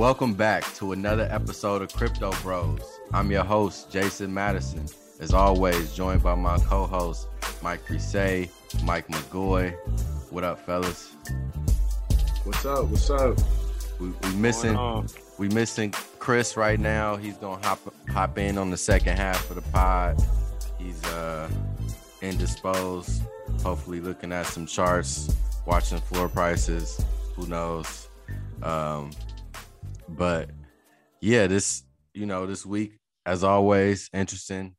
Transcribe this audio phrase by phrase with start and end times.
[0.00, 2.80] Welcome back to another episode of Crypto Bros.
[3.12, 4.86] I'm your host, Jason Madison.
[5.20, 7.28] As always, joined by my co-host,
[7.62, 8.48] Mike Risay,
[8.82, 9.76] Mike McGoy.
[10.30, 11.10] What up, fellas?
[12.44, 12.86] What's up?
[12.86, 13.38] What's up?
[14.00, 17.16] We, we missing we missing Chris right now.
[17.16, 20.18] He's gonna hop hop in on the second half of the pod.
[20.78, 21.46] He's uh
[22.22, 23.22] indisposed.
[23.62, 27.04] Hopefully looking at some charts, watching floor prices.
[27.36, 28.08] Who knows?
[28.62, 29.10] Um,
[30.16, 30.50] but
[31.20, 34.74] yeah, this you know this week as always interesting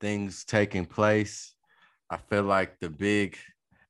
[0.00, 1.54] things taking place.
[2.10, 3.38] I feel like the big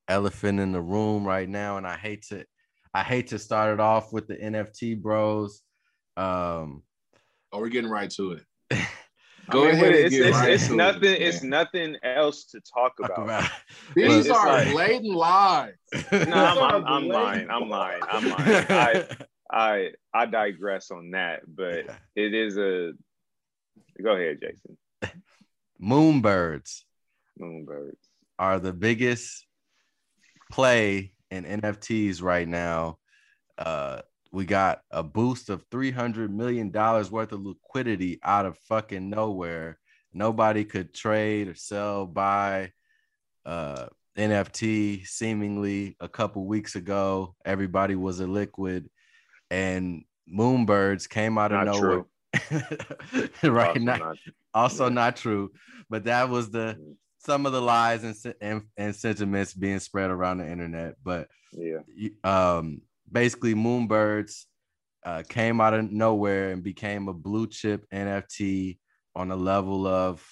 [0.08, 2.44] elephant in the room right now, and I hate to
[2.92, 5.62] I hate to start it off with the NFT bros.
[6.16, 6.82] Um,
[7.52, 8.44] oh, we're getting right to it.
[9.50, 9.94] Go I mean, ahead.
[9.94, 11.05] It's, it's, right it's nothing.
[11.05, 13.24] It, it's nothing else to talk about.
[13.24, 13.50] about.
[13.94, 15.74] These are like, blatant lies.
[16.12, 17.50] No, I'm, I'm, I'm lying.
[17.50, 18.00] I'm lying.
[18.08, 18.66] I'm lying.
[18.70, 19.06] I,
[19.55, 21.97] I I digress on that, but yeah.
[22.16, 22.92] it is a.
[24.02, 24.77] Go ahead, Jason.
[25.83, 26.80] Moonbirds.
[27.41, 27.92] Moonbirds
[28.36, 29.46] are the biggest
[30.50, 32.98] play in NFTs right now.
[33.56, 34.00] Uh,
[34.33, 39.08] we got a boost of three hundred million dollars worth of liquidity out of fucking
[39.08, 39.78] nowhere.
[40.12, 42.72] Nobody could trade or sell, buy
[43.46, 43.86] uh,
[44.18, 45.06] NFT.
[45.06, 48.90] Seemingly a couple weeks ago, everybody was a liquid
[49.50, 52.05] and Moonbirds came out of not nowhere.
[53.42, 54.16] right, also not, not,
[54.52, 54.94] also yeah.
[54.94, 55.52] not true,
[55.88, 56.96] but that was the mm.
[57.18, 60.96] some of the lies and, and, and sentiments being spread around the internet.
[61.02, 61.78] But yeah,
[62.24, 64.44] um, basically, Moonbirds
[65.05, 68.78] uh, came out of nowhere and became a blue chip NFT
[69.14, 70.26] on a level of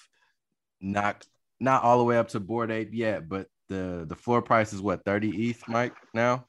[0.81, 1.25] not
[1.59, 4.81] not all the way up to Bored Ape yet, but the the floor price is
[4.81, 6.45] what 30 ETH, Mike now.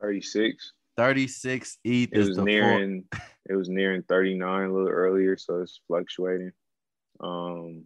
[0.00, 0.72] 36.
[0.96, 2.08] 36 ETH.
[2.12, 3.04] It was nearing
[3.48, 6.52] it was nearing 39 a little earlier, so it's fluctuating.
[7.20, 7.84] Um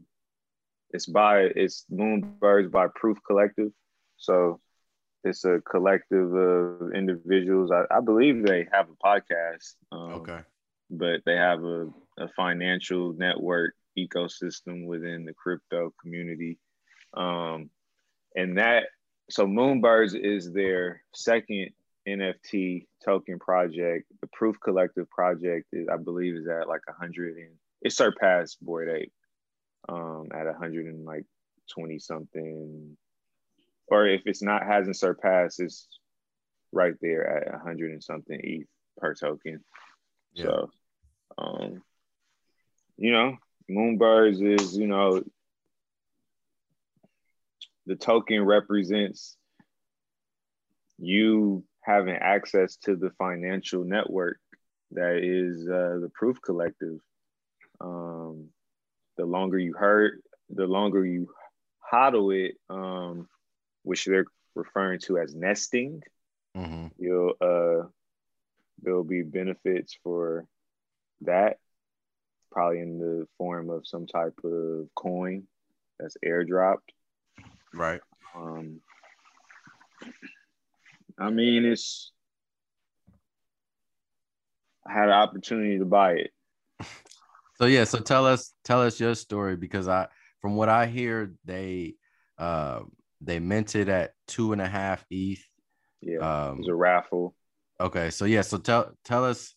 [0.90, 3.72] it's by it's Moonbirds by Proof Collective.
[4.16, 4.60] So
[5.24, 7.70] it's a collective of individuals.
[7.72, 9.74] I, I believe they have a podcast.
[9.90, 10.40] Um, okay.
[10.90, 11.88] But they have a,
[12.18, 16.58] a financial network ecosystem within the crypto community.
[17.16, 17.70] Um,
[18.36, 18.84] and that,
[19.30, 21.70] so Moonbirds is their second
[22.06, 24.06] NFT token project.
[24.20, 28.58] The Proof Collective project is, I believe, is at like a hundred and it surpassed
[28.62, 29.12] Bored Ape
[29.88, 31.24] um, at a hundred and like
[31.72, 32.96] twenty something,
[33.88, 35.86] or if it's not hasn't surpassed, it's
[36.72, 38.66] right there at a hundred and something ETH
[38.98, 39.64] per token.
[40.34, 40.44] Yeah.
[40.44, 40.70] So,
[41.38, 41.82] um,
[42.96, 43.36] you know,
[43.70, 45.22] Moonbirds is you know
[47.86, 49.36] the token represents
[50.98, 54.38] you having access to the financial network
[54.92, 56.98] that is uh, the Proof Collective.
[57.80, 58.48] Um,
[59.16, 61.28] the longer you hurt, the longer you
[61.92, 63.28] hodl it, um,
[63.82, 64.24] which they're
[64.54, 66.02] referring to as nesting,
[66.56, 66.86] mm-hmm.
[66.98, 67.86] you'll uh,
[68.82, 70.46] there'll be benefits for
[71.22, 71.58] that,
[72.50, 75.44] probably in the form of some type of coin
[75.98, 76.78] that's airdropped.
[77.72, 78.00] Right.
[78.34, 78.80] Um,
[81.18, 82.12] I mean, it's
[84.86, 86.30] I had an opportunity to buy it.
[87.56, 90.08] So yeah, so tell us tell us your story because I
[90.40, 91.94] from what I hear they
[92.36, 92.80] uh
[93.20, 95.38] they minted at two and a half ETH.
[96.00, 97.36] Yeah, um, it was a raffle.
[97.80, 99.54] Okay, so yeah, so tell tell us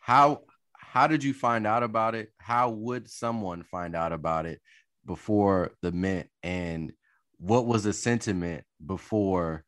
[0.00, 0.44] how
[0.78, 2.32] how did you find out about it?
[2.38, 4.62] How would someone find out about it
[5.04, 6.90] before the mint, and
[7.36, 9.62] what was the sentiment before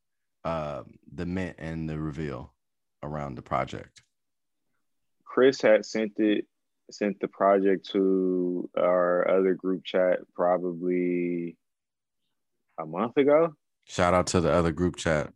[0.44, 0.82] uh,
[1.12, 2.52] the mint and the reveal
[3.02, 4.02] around the project?
[5.24, 6.46] Chris had sent it
[6.90, 11.56] sent the project to our other group chat probably
[12.80, 13.54] a month ago.
[13.84, 15.32] Shout out to the other group chat.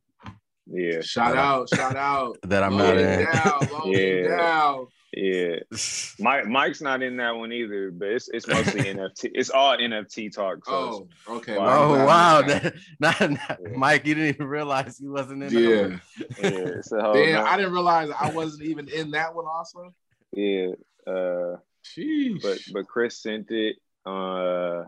[0.66, 1.00] Yeah.
[1.00, 2.38] Shout out, shout out.
[2.44, 3.24] That I'm Low not in.
[3.24, 4.28] Down, Yeah.
[4.36, 4.86] down.
[5.14, 5.56] Yeah.
[6.18, 9.30] Mike Mike's not in that one either, but it's it's mostly NFT.
[9.34, 10.64] It's all NFT talk.
[10.64, 11.58] So Oh, okay.
[11.58, 11.92] Wow.
[11.94, 13.76] Oh wow, that, not, not- Yeah.
[13.76, 15.52] Mike, you didn't even realize he wasn't in.
[15.52, 15.80] Yeah.
[15.82, 16.00] One.
[16.40, 16.48] yeah,
[16.78, 19.44] it's a whole Damn, nother- I didn't realize I wasn't even in that one.
[19.46, 19.92] Also,
[20.32, 20.68] yeah.
[21.06, 22.40] Uh Sheesh.
[22.40, 23.76] but but Chris sent it.
[24.06, 24.84] Uh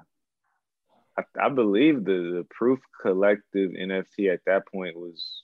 [1.16, 5.42] I, I believe the, the proof collective NFT at that point was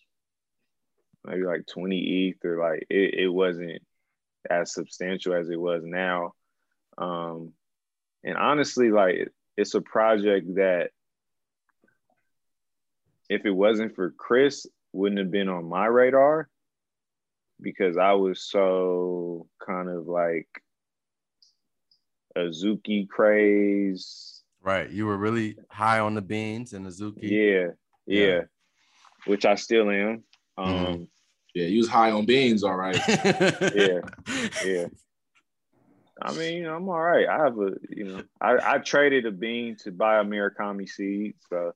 [1.25, 3.83] maybe like 20 ETH or like it, it wasn't
[4.49, 6.33] as substantial as it was now.
[6.99, 7.53] Um
[8.23, 10.91] and honestly, like it's a project that
[13.29, 16.49] if it wasn't for Chris, wouldn't have been on my radar
[17.61, 20.49] because I was so kind of like
[22.37, 24.43] Azuki craze.
[24.63, 27.23] Right, you were really high on the beans and Azuki.
[27.23, 27.67] Yeah,
[28.07, 28.41] yeah, Yeah.
[29.27, 30.25] Which I still am.
[30.61, 31.09] Um, Mhm.
[31.55, 32.97] yeah, you was high on beans, all right.
[33.75, 34.01] Yeah.
[34.65, 34.87] yeah.
[36.23, 37.27] I mean, I'm all right.
[37.27, 41.35] I have a, you know, I, I traded a bean to buy a Murakami seed,
[41.49, 41.73] so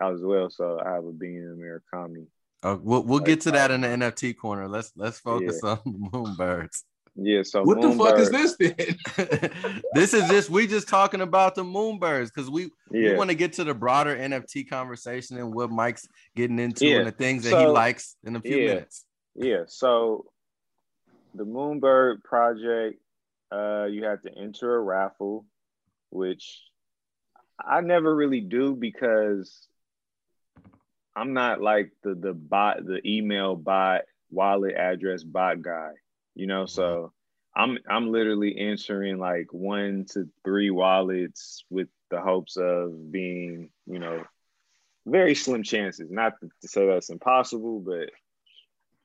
[0.00, 0.50] as well.
[0.50, 2.26] So I have a bean and a Murakami.
[2.64, 4.66] Oh, we'll we'll Like, get to that uh, in the NFT corner.
[4.68, 6.82] Let's let's focus on the Moonbirds.
[7.16, 7.42] Yeah.
[7.44, 9.82] So What the fuck is this then?
[9.94, 13.52] this is just we just talking about the Moonbirds because we we want to get
[13.54, 16.98] to the broader NFT conversation and what Mike's getting into Yeah.
[16.98, 18.66] and the things that he likes in a few yeah.
[18.66, 19.04] minutes.
[19.36, 19.62] Yeah.
[19.66, 20.26] So
[21.34, 23.00] the Moonbird project,
[23.52, 25.46] uh, you have to enter a raffle,
[26.10, 26.62] which
[27.64, 29.68] I never really do because
[31.14, 35.92] I'm not like the the bot, the email bot, wallet address bot guy,
[36.34, 36.66] you know.
[36.66, 37.12] So
[37.54, 43.98] I'm I'm literally answering like one to three wallets with the hopes of being, you
[43.98, 44.24] know,
[45.06, 46.10] very slim chances.
[46.10, 48.10] Not to say that's impossible, but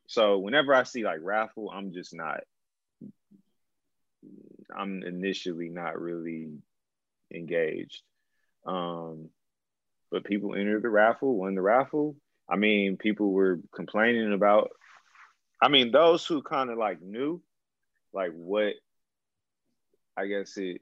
[0.07, 2.41] so whenever I see like raffle, I'm just not.
[4.75, 6.49] I'm initially not really
[7.33, 8.01] engaged.
[8.65, 9.29] Um,
[10.11, 12.15] but people entered the raffle, won the raffle.
[12.49, 14.71] I mean, people were complaining about.
[15.61, 17.41] I mean, those who kind of like knew,
[18.13, 18.73] like what
[20.15, 20.81] I guess it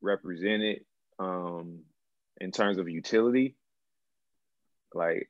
[0.00, 0.84] represented
[1.18, 1.80] um,
[2.40, 3.56] in terms of utility,
[4.94, 5.28] like,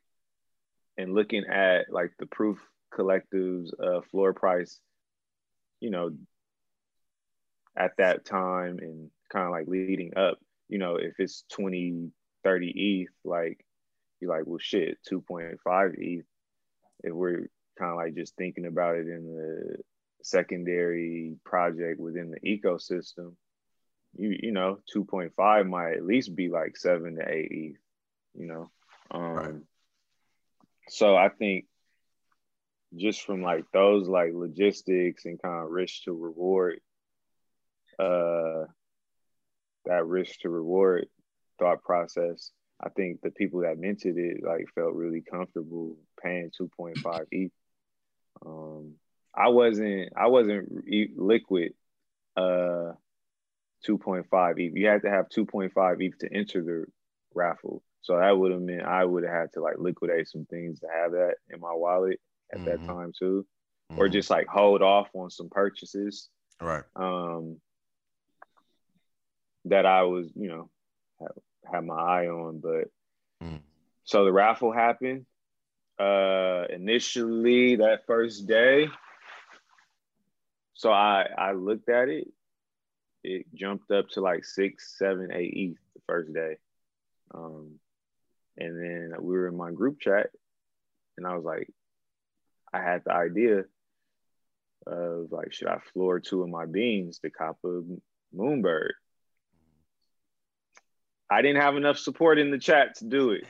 [0.96, 2.58] and looking at like the proof
[2.92, 4.80] collectives uh, floor price,
[5.80, 6.10] you know,
[7.76, 12.10] at that time and kind of like leading up, you know, if it's 20,
[12.42, 13.64] 30 ETH, like
[14.20, 16.24] you're like, well, shit, 2.5 ETH.
[17.04, 17.48] If we're
[17.78, 19.76] kind of like just thinking about it in the
[20.22, 23.34] secondary project within the ecosystem,
[24.16, 27.76] you you know, 2.5 might at least be like seven to eight ETH,
[28.34, 28.70] you know.
[29.10, 29.54] Um, Right.
[30.88, 31.66] So I think
[32.96, 36.80] just from like those like logistics and kind of risk to reward,
[37.98, 38.64] uh,
[39.84, 41.08] that risk to reward
[41.58, 47.26] thought process, I think the people that minted it like felt really comfortable paying 2.5
[47.32, 47.52] ETH.
[48.44, 48.94] Um,
[49.34, 50.84] I wasn't I wasn't
[51.16, 51.74] liquid
[52.36, 52.92] uh
[53.86, 54.74] 2.5 ETH.
[54.76, 56.84] You had to have 2.5 ETH to enter the
[57.34, 57.82] raffle.
[58.02, 60.86] So that would have meant I would have had to like liquidate some things to
[60.92, 62.20] have that in my wallet
[62.52, 62.86] at that Mhm.
[62.86, 63.46] time too,
[63.96, 64.12] or Mhm.
[64.12, 66.28] just like hold off on some purchases
[66.60, 66.84] right.
[66.96, 67.60] um,
[69.66, 70.70] that I was, you know,
[71.20, 71.38] have,
[71.70, 72.60] have my eye on.
[72.60, 72.90] But
[73.42, 73.62] Mm.
[74.04, 75.26] so the raffle happened.
[75.98, 78.88] Uh, initially, that first day,
[80.74, 82.28] so I I looked at it.
[83.24, 86.56] It jumped up to like six, seven, eight ETH the first day,
[87.34, 87.80] um,
[88.56, 90.30] and then we were in my group chat,
[91.16, 91.68] and I was like,
[92.72, 93.64] I had the idea
[94.86, 97.82] of like, should I floor two of my beans to cop a
[98.34, 98.90] Moonbird?
[101.30, 103.44] I didn't have enough support in the chat to do it.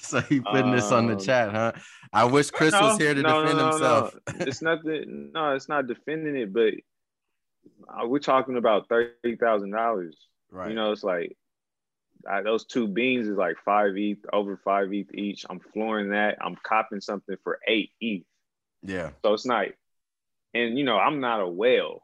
[0.10, 1.72] So he putting this on the Um, chat, huh?
[2.12, 4.16] I wish Chris was here to no, defend no, no, himself.
[4.26, 4.34] No.
[4.46, 5.30] It's nothing.
[5.34, 6.74] No, it's not defending it, but
[7.88, 10.16] uh, we're talking about thirty thousand dollars.
[10.50, 10.68] right.
[10.70, 11.36] You know, it's like
[12.28, 15.44] I, those two beans is like five ETH, over five ETH each.
[15.48, 16.38] I'm flooring that.
[16.40, 18.24] I'm copping something for eight ETH.
[18.82, 19.10] yeah.
[19.24, 19.66] So it's not,
[20.54, 22.02] and you know, I'm not a whale.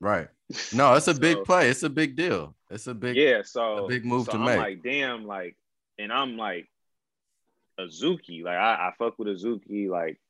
[0.00, 0.28] Right.
[0.74, 1.70] No, it's a big play.
[1.70, 2.54] It's a big deal.
[2.70, 3.16] It's a big.
[3.16, 4.58] yeah, so a big move so to I'm make.
[4.58, 5.56] like, damn, like,
[5.98, 6.68] and I'm like
[7.78, 8.42] Azuki.
[8.44, 10.20] Like I, I fuck with Azuki, like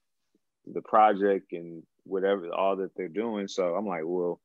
[0.66, 3.48] the project and whatever, all that they're doing.
[3.48, 4.40] So I'm like, well,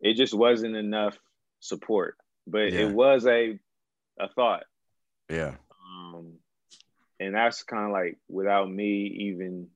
[0.00, 1.16] it just wasn't enough
[1.60, 2.16] support.
[2.46, 2.80] But Yeah.
[2.80, 3.58] it was a
[4.18, 4.64] a thought.
[5.30, 5.54] Yeah.
[5.86, 6.34] Um
[7.20, 9.68] and that's kind of like without me even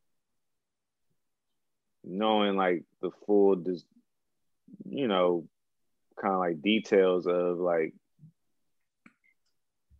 [2.04, 3.84] knowing like the full, dis-
[4.84, 5.46] you know,
[6.20, 7.94] kind of like details of like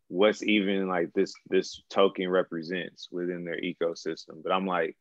[0.08, 4.42] what's even like this this token represents within their ecosystem.
[4.42, 4.96] But I'm like,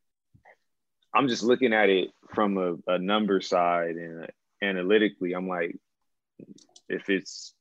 [1.13, 4.27] I'm just looking at it from a, a number side and
[4.61, 5.75] analytically, I'm like,
[6.89, 7.53] if it's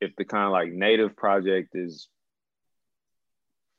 [0.00, 2.08] if the kind of like native project is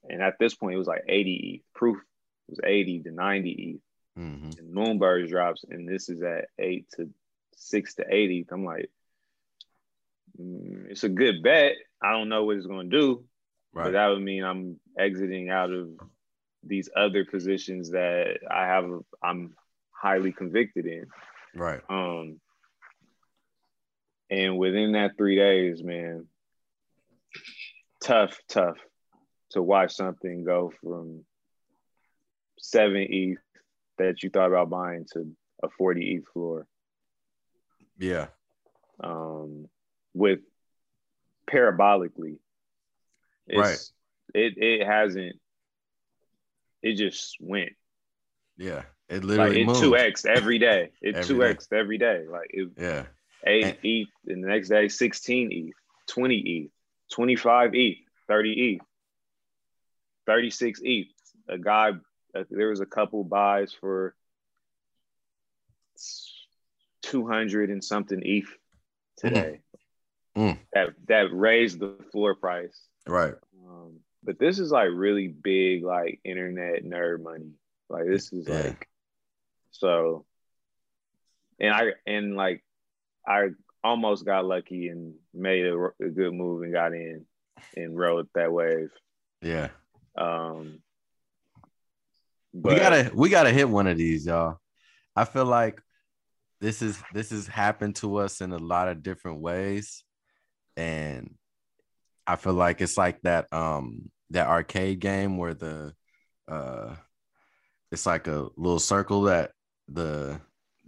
[0.08, 1.74] and at this point it was like 80 ETH.
[1.76, 1.98] Proof
[2.48, 3.82] was 80 to 90 ETH.
[4.22, 4.60] Mhm.
[4.60, 7.10] And Moonbirds drops, and this is at eight to
[7.56, 8.48] six to 80.
[8.52, 8.90] I'm like,
[10.40, 11.74] it's a good bet.
[12.02, 13.24] I don't know what it's going to do,
[13.74, 15.90] but that would mean I'm exiting out of
[16.64, 18.86] these other positions that I have.
[19.24, 19.56] I'm
[19.92, 21.06] highly convicted in.
[21.56, 21.82] Right.
[21.90, 22.40] Um,
[24.30, 26.28] and within that three days, man,
[28.02, 28.78] tough, tough
[29.52, 31.26] to watch something go from
[32.60, 33.40] seven ETH
[33.98, 35.32] that you thought about buying to
[35.64, 36.68] a 40 ETH floor.
[37.98, 38.28] Yeah.
[39.04, 39.68] Um,
[40.20, 40.40] with
[41.50, 42.38] parabolically,
[43.48, 43.92] it's,
[44.36, 45.38] it it hasn't.
[46.82, 47.72] It just went
[48.58, 48.84] Yeah.
[49.10, 50.92] It like literally it two x every day.
[51.02, 52.26] It two x every day.
[52.30, 53.06] Like it, Yeah.
[53.46, 55.74] eight And- ETH, and the next day 16 ETH,
[56.08, 56.72] 20 ETH,
[57.12, 57.98] 25 ETH,
[58.28, 58.82] 30 ETH,
[60.28, 61.08] 36 ETH.
[61.48, 61.94] A guy,
[62.36, 64.14] uh, there was a couple buys for
[67.02, 68.48] 200 and something ETH
[69.18, 69.62] today.
[70.40, 70.58] Mm.
[70.74, 72.80] That that raised the floor price.
[73.06, 73.34] Right.
[73.68, 77.52] Um, but this is like really big, like internet nerd money.
[77.90, 78.62] Like this is Yeah.
[78.62, 78.88] like
[79.72, 80.26] so.
[81.60, 82.64] And I and like
[83.28, 83.50] I
[83.84, 87.26] almost got lucky and made a, a good move and got in
[87.76, 88.92] and rode that wave.
[89.42, 89.70] Yeah.
[90.18, 90.80] Um,
[92.54, 94.58] we gotta we gotta hit one of these, y'all.
[95.16, 95.82] I feel like
[96.62, 100.04] this is this has happened to us in a lot of different ways,
[100.80, 101.36] and
[102.26, 105.94] I feel like it's like that um that arcade game where the
[106.48, 106.96] uh
[107.92, 109.52] it's like a little circle that
[109.88, 110.40] the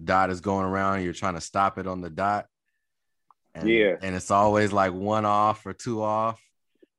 [0.03, 1.03] dot is going around.
[1.03, 2.45] You're trying to stop it on the dot.
[3.55, 3.95] And, Yeah.
[4.01, 6.39] and it's always like one off or two off.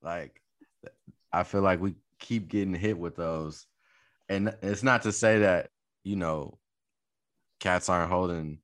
[0.03, 0.41] Like
[1.33, 3.67] I feel like we keep getting hit with those
[4.29, 5.71] and it's not to say that
[6.05, 6.59] you know
[7.59, 8.59] cats aren't holding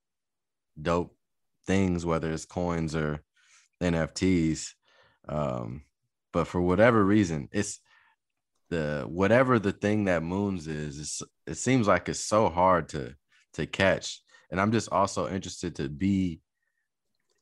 [0.81, 1.17] dope
[1.67, 3.21] things whether it's coins or
[3.81, 4.73] nfts
[5.29, 5.83] um
[6.33, 7.81] but for whatever reason it's
[8.71, 13.15] the whatever the thing that moons is it's, it seems like it's so hard to
[13.55, 14.21] to catch.
[14.51, 16.41] And i'm just also interested to be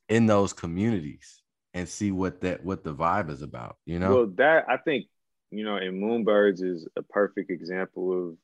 [0.09, 1.43] in those communities
[1.75, 4.14] and see what that what the vibe is about you know?
[4.14, 5.07] Well, that I think
[5.50, 8.37] you know, in Moonbirds is a perfect example of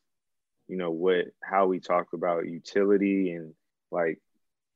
[0.69, 3.55] you know what how we talk about utility and
[3.91, 4.21] like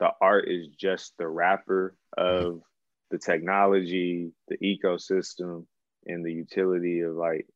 [0.01, 2.61] the art is just the wrapper of
[3.11, 5.67] the technology, the ecosystem,
[6.07, 7.47] and the utility of like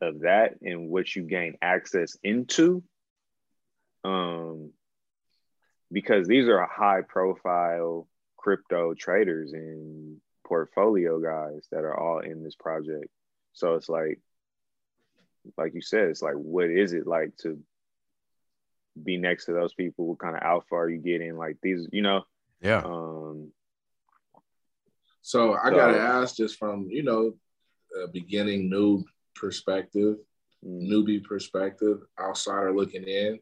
[0.00, 2.82] of that and what you gain access into.
[4.04, 4.72] Um,
[5.90, 12.56] because these are high profile crypto traders and portfolio guys that are all in this
[12.56, 13.08] project.
[13.52, 14.20] So it's like,
[15.56, 17.58] like you said, it's like, what is it like to
[19.00, 20.06] be next to those people?
[20.06, 21.36] What kind of alpha are you getting?
[21.36, 22.22] Like these, you know,
[22.60, 23.50] yeah um,
[25.22, 27.38] So I So- gotta ask, just from you know,
[28.02, 30.18] a beginning noob perspective,
[30.64, 33.40] mm, newbie perspective, outsider looking in,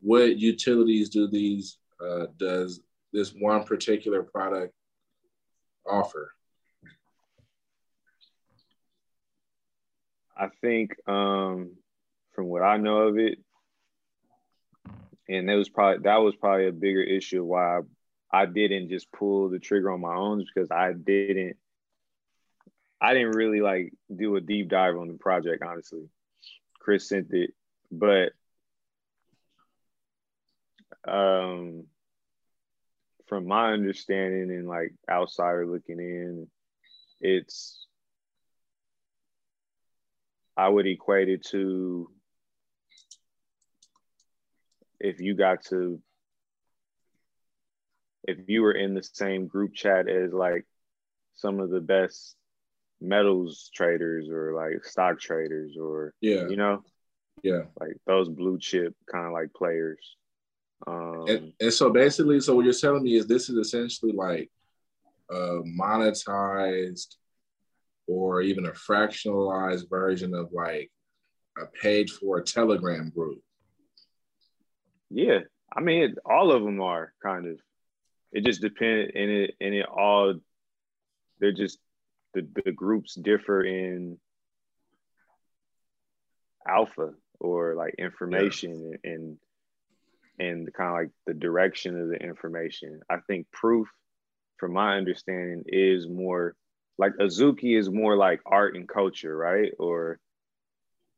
[0.00, 2.80] what utilities do these uh, does
[3.12, 4.72] this one particular product
[5.84, 6.32] offer?
[10.36, 11.72] I think um,
[12.32, 13.40] from what I know of it,
[15.28, 17.80] and that was probably that was probably a bigger issue why I,
[18.30, 21.56] I didn't just pull the trigger on my own because I didn't
[23.00, 26.08] I didn't really like do a deep dive on the project honestly.
[26.78, 27.54] Chris sent it,
[27.90, 28.32] but
[31.06, 31.84] um
[33.26, 36.48] from my understanding and like outsider looking in,
[37.20, 37.86] it's
[40.56, 42.10] I would equate it to
[44.98, 46.00] if you got to
[48.28, 50.64] if you were in the same group chat as like
[51.34, 52.36] some of the best
[53.00, 56.82] metals traders or like stock traders or Yeah, you know
[57.42, 57.62] yeah.
[57.80, 60.16] like those blue chip kind of like players
[60.86, 64.50] um And, and so basically, so what you're telling me is this is essentially like
[65.30, 67.16] a monetized
[68.06, 70.90] or even a fractionalized version of like
[71.58, 73.40] a page for a Telegram group.
[75.10, 75.40] Yeah,
[75.76, 77.58] I mean, it, all of them are kind of.
[78.32, 80.34] It just depends, and it and it all.
[81.40, 81.78] They're just
[82.34, 84.18] the the groups differ in
[86.66, 89.12] alpha or like information yeah.
[89.12, 89.38] and
[90.38, 93.00] and kind of like the direction of the information.
[93.10, 93.88] I think proof,
[94.58, 96.54] from my understanding, is more
[96.96, 99.72] like Azuki is more like art and culture, right?
[99.78, 100.20] Or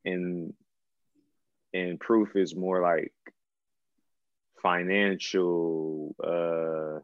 [0.04, 0.54] in
[1.72, 3.12] and proof is more like
[4.62, 7.00] financial uh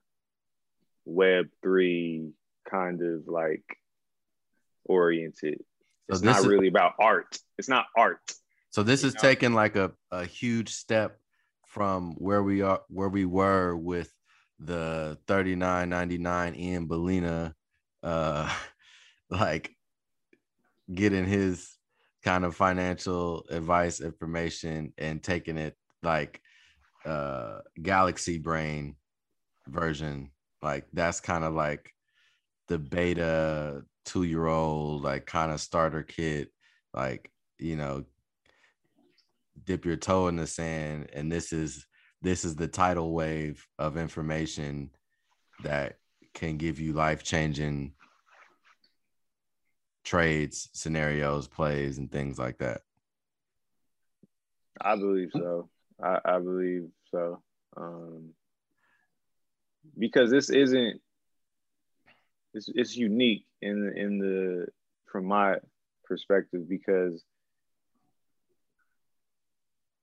[1.05, 2.33] web three
[2.69, 3.65] kind of like
[4.85, 5.63] oriented.
[6.09, 7.39] It's not is, really about art.
[7.59, 8.21] It's not art.
[8.71, 9.21] So this is know?
[9.21, 11.19] taking like a, a huge step
[11.67, 14.13] from where we are where we were with
[14.59, 17.53] the 39.99 Ian Balina
[18.03, 18.51] uh
[19.31, 19.75] like
[20.93, 21.77] getting his
[22.25, 26.41] kind of financial advice information and taking it like
[27.07, 28.97] uh galaxy brain
[29.69, 30.31] version
[30.63, 31.93] like that's kind of like
[32.69, 36.51] the beta two year old like kind of starter kit
[36.93, 38.05] like you know
[39.65, 41.87] dip your toe in the sand and this is
[42.23, 44.91] this is the tidal wave of information
[45.63, 45.99] that
[46.35, 47.93] can give you life changing
[50.07, 52.81] trades, scenarios, plays, and things like that?
[54.81, 55.69] I believe so.
[56.03, 57.43] I, I believe so.
[57.77, 58.31] Um,
[59.99, 61.01] because this isn't
[62.55, 64.67] it's, it's unique in in the
[65.11, 65.57] from my
[66.05, 67.23] perspective because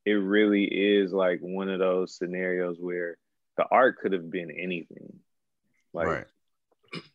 [0.06, 3.18] it really is like one of those scenarios where
[3.58, 5.20] the art could have been anything.
[5.94, 6.26] Like right.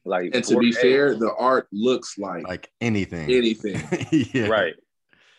[0.04, 3.80] Like, and to be fair, the art looks like like anything, anything.
[4.32, 4.48] yeah.
[4.48, 4.74] Right.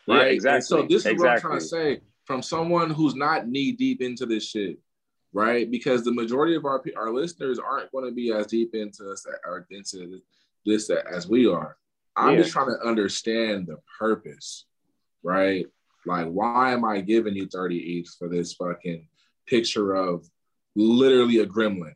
[0.07, 0.27] Right.
[0.27, 0.55] Yeah, exactly.
[0.55, 1.25] And so this is exactly.
[1.25, 4.77] what I'm trying to say from someone who's not knee deep into this shit,
[5.33, 5.69] right?
[5.71, 9.25] Because the majority of our our listeners aren't going to be as deep into us
[9.47, 10.21] or into
[10.63, 11.75] this as we are.
[12.15, 12.41] I'm yeah.
[12.41, 14.65] just trying to understand the purpose,
[15.23, 15.65] right?
[16.05, 19.07] Like, why am I giving you 30 ETH for this fucking
[19.47, 20.23] picture of
[20.75, 21.95] literally a gremlin?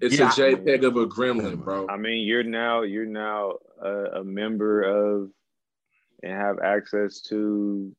[0.00, 0.28] It's yeah.
[0.28, 1.88] a JPEG of a gremlin, bro.
[1.88, 5.30] I mean, you're now you're now a, a member of
[6.22, 7.92] and have access to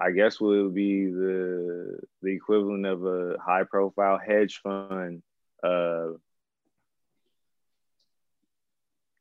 [0.00, 5.22] I guess would be the the equivalent of a high profile hedge fund
[5.62, 6.08] uh,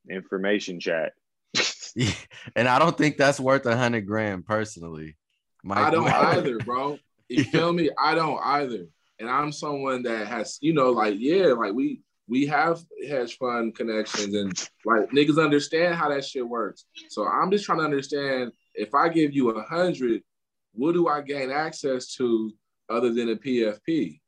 [0.10, 1.14] information chat.
[1.96, 2.12] yeah,
[2.56, 5.18] and I don't think that's worth a hundred grand personally.
[5.64, 6.98] Mike, I don't either, bro.
[7.28, 7.90] You feel me?
[8.02, 8.88] I don't either
[9.20, 13.76] and I'm someone that has, you know, like yeah, like we we have hedge fund
[13.76, 16.86] connections and like niggas understand how that shit works.
[17.10, 20.24] So I'm just trying to understand if I give you a hundred,
[20.74, 22.52] what do I gain access to
[22.90, 24.20] other than a PFP?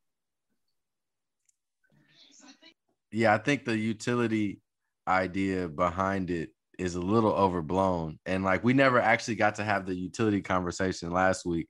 [3.12, 4.62] Yeah, I think the utility
[5.08, 8.18] idea behind it is a little overblown.
[8.26, 11.68] And like we never actually got to have the utility conversation last week.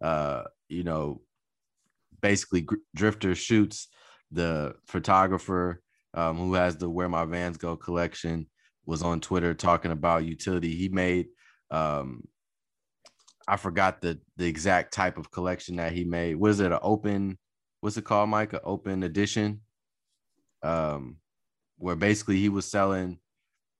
[0.00, 1.20] Uh, you know,
[2.20, 3.88] basically Drifter shoots
[4.30, 5.82] the photographer
[6.14, 8.46] um, who has the Where My Vans Go collection
[8.86, 10.74] was on Twitter talking about utility.
[10.74, 11.26] He made
[11.70, 12.22] um,
[13.48, 16.36] I forgot the the exact type of collection that he made.
[16.36, 17.38] Was it an open?
[17.80, 18.52] What's it called, Mike?
[18.52, 19.60] An open edition,
[20.62, 21.16] um,
[21.78, 23.18] where basically he was selling.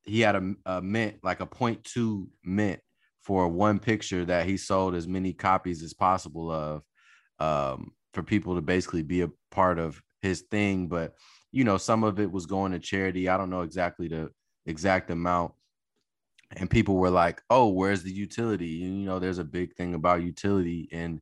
[0.05, 2.81] He had a, a mint like a 0.2 mint
[3.23, 6.83] for one picture that he sold as many copies as possible of.
[7.39, 11.13] Um, for people to basically be a part of his thing but
[11.53, 14.31] you know some of it was going to charity i don't know exactly the
[14.65, 15.53] exact amount
[16.53, 18.85] and people were like oh where's the utility?
[18.85, 21.21] And you know there's a big thing about utility and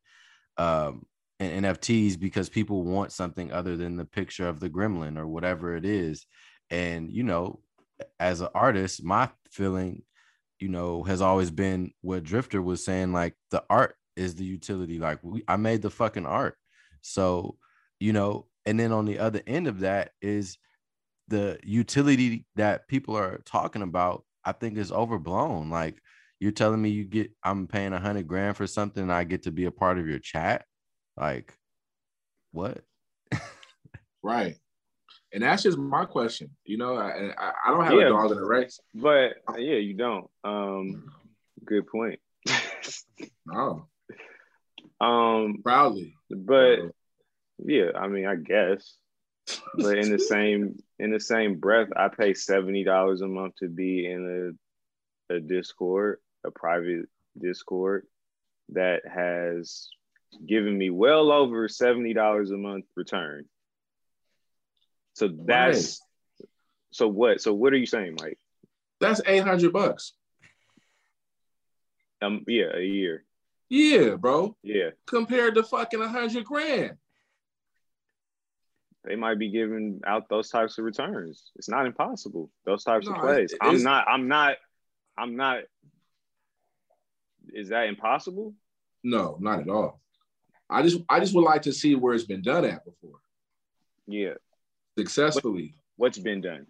[0.56, 1.06] um
[1.40, 5.76] in nfts because people want something other than the picture of the gremlin or whatever
[5.76, 6.26] it is.
[6.70, 7.60] And you know
[8.18, 10.02] as an artist my feeling
[10.60, 14.98] you know has always been what drifter was saying like the art is the utility.
[14.98, 16.56] Like we, i made the fucking art.
[17.00, 17.56] So,
[18.00, 20.58] you know, and then on the other end of that is
[21.28, 25.70] the utility that people are talking about, I think is overblown.
[25.70, 26.00] Like
[26.40, 29.44] you're telling me you get I'm paying a hundred grand for something and I get
[29.44, 30.64] to be a part of your chat.
[31.16, 31.54] Like
[32.52, 32.82] what?
[34.22, 34.56] right.
[35.32, 36.50] And that's just my question.
[36.64, 38.78] You know, I, I don't have yeah, a dog in the race.
[38.94, 40.30] But yeah, you don't.
[40.44, 41.10] Um,
[41.64, 42.20] good point.
[43.46, 43.88] no.
[45.00, 46.14] Um, proudly.
[46.30, 46.90] But
[47.58, 48.96] yeah, I mean, I guess.
[49.76, 53.68] But in the same in the same breath, I pay seventy dollars a month to
[53.68, 54.56] be in
[55.30, 57.06] a a Discord, a private
[57.40, 58.06] Discord
[58.70, 59.88] that has
[60.46, 63.46] given me well over seventy dollars a month return.
[65.14, 66.00] So that's
[66.40, 66.48] right.
[66.90, 67.40] so what?
[67.40, 68.38] So what are you saying, Mike?
[69.00, 70.12] That's eight hundred bucks.
[72.22, 73.24] Um, yeah, a year.
[73.68, 74.56] Yeah, bro.
[74.62, 74.90] Yeah.
[75.06, 76.96] Compared to fucking a hundred grand.
[79.04, 81.50] They might be giving out those types of returns.
[81.56, 82.50] It's not impossible.
[82.64, 83.54] Those types no, of plays.
[83.60, 84.06] I'm not.
[84.08, 84.56] I'm not.
[85.18, 85.64] I'm not.
[87.52, 88.54] Is that impossible?
[89.02, 90.00] No, not at all.
[90.70, 93.18] I just I just would like to see where it's been done at before.
[94.06, 94.34] Yeah.
[94.98, 95.74] Successfully.
[95.96, 96.66] What's been done?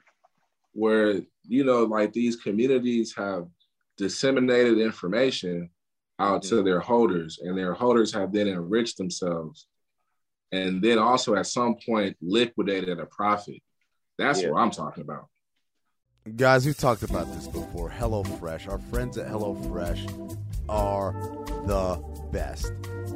[0.73, 3.47] Where, you know, like these communities have
[3.97, 5.71] disseminated information
[6.19, 6.57] out mm-hmm.
[6.57, 9.69] to their holders, and their holders have then enriched themselves
[10.55, 13.63] and then also at some point liquidated a profit.
[14.19, 14.51] That's yeah.
[14.51, 15.29] what I'm talking about.
[16.37, 17.91] Guys, we've talked about this before.
[17.91, 18.71] HelloFresh.
[18.71, 20.39] Our friends at HelloFresh
[20.69, 21.13] are
[21.67, 22.73] the best.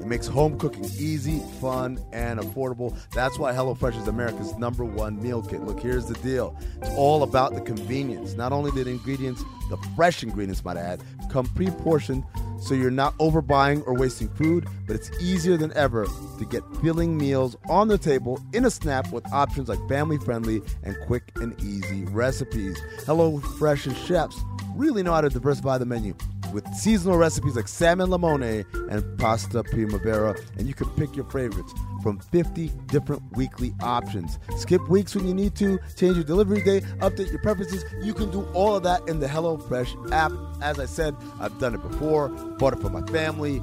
[0.09, 2.99] Makes home cooking easy, fun, and affordable.
[3.11, 5.61] That's why HelloFresh is America's number one meal kit.
[5.61, 8.33] Look, here's the deal it's all about the convenience.
[8.33, 12.25] Not only the ingredients, the fresh ingredients, might I add, come pre portioned
[12.59, 16.07] so you're not overbuying or wasting food, but it's easier than ever
[16.39, 20.63] to get filling meals on the table in a snap with options like family friendly
[20.83, 22.81] and quick and easy recipes.
[23.05, 24.41] HelloFresh and chefs
[24.75, 26.15] really know how to diversify the menu
[26.53, 31.73] with seasonal recipes like salmon limone and pasta primavera, and you can pick your favorites
[32.03, 34.39] from 50 different weekly options.
[34.57, 37.85] Skip weeks when you need to, change your delivery day, update your preferences.
[38.03, 40.33] You can do all of that in the HelloFresh app.
[40.63, 43.63] As I said, I've done it before, bought it for my family.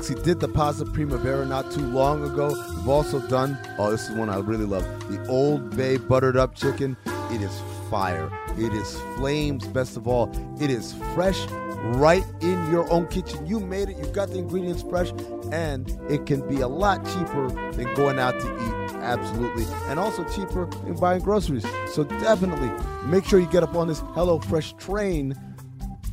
[0.00, 2.48] See, did the pasta primavera not too long ago.
[2.76, 6.54] We've also done, oh, this is one I really love the Old Bay buttered up
[6.54, 6.96] chicken.
[7.30, 8.30] It is fire.
[8.58, 10.30] It is flames, best of all.
[10.60, 11.46] It is fresh
[11.94, 13.46] right in your own kitchen.
[13.46, 15.12] You made it, you got the ingredients fresh,
[15.52, 18.96] and it can be a lot cheaper than going out to eat.
[18.96, 19.64] Absolutely.
[19.88, 21.64] And also cheaper than buying groceries.
[21.92, 22.70] So definitely
[23.06, 25.34] make sure you get up on this HelloFresh train.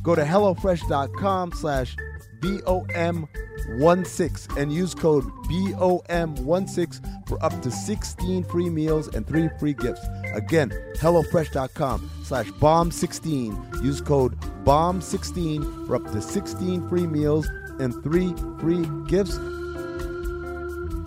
[0.02, 1.96] Go to HelloFresh.com slash
[2.40, 3.28] BOM
[4.04, 10.00] 16 and use code BOM16 for up to 16 free meals and 3 free gifts.
[10.34, 13.82] Again, HelloFresh.com slash BOM16.
[13.82, 19.38] Use code BOM16 for up to 16 free meals and 3 free gifts.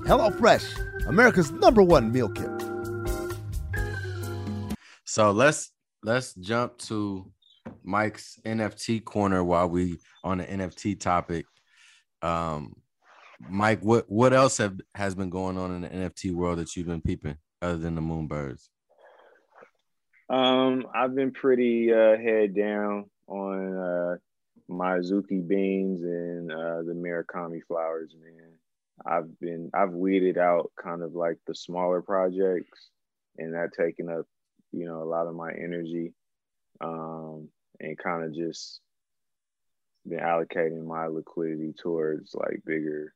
[0.10, 2.50] HelloFresh, America's number one meal kit.
[5.06, 5.72] So let's
[6.04, 7.32] let's jump to
[7.90, 11.46] Mike's NFT corner while we on the NFT topic.
[12.22, 12.76] Um,
[13.50, 16.86] Mike, what what else have has been going on in the NFT world that you've
[16.86, 18.68] been peeping other than the Moonbirds?
[20.30, 24.16] Um, I've been pretty uh, head down on uh,
[24.68, 28.52] my Azuki beans and uh, the Murakami flowers, man.
[29.04, 32.90] I've been I've weeded out kind of like the smaller projects,
[33.40, 34.28] and that taking up
[34.72, 36.14] you know a lot of my energy,
[36.82, 38.82] um, and kind of just
[40.08, 43.14] been allocating my liquidity towards like bigger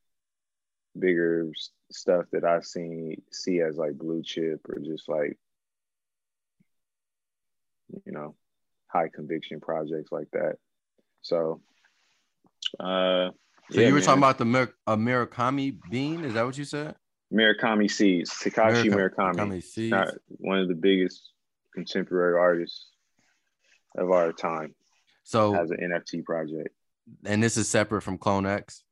[0.97, 1.49] bigger
[1.91, 5.37] stuff that I see see as like blue chip or just like
[8.05, 8.35] you know
[8.87, 10.57] high conviction projects like that.
[11.21, 11.61] So
[12.79, 13.29] uh
[13.71, 14.05] so yeah, you were man.
[14.05, 16.95] talking about the Mir- Murakami bean, is that what you said?
[17.33, 20.11] Murakami seeds, Takashi Murakami, Murakami seeds.
[20.27, 21.31] One of the biggest
[21.73, 22.89] contemporary artists
[23.95, 24.75] of our time.
[25.23, 26.69] So as an NFT project.
[27.25, 28.83] And this is separate from Clone X.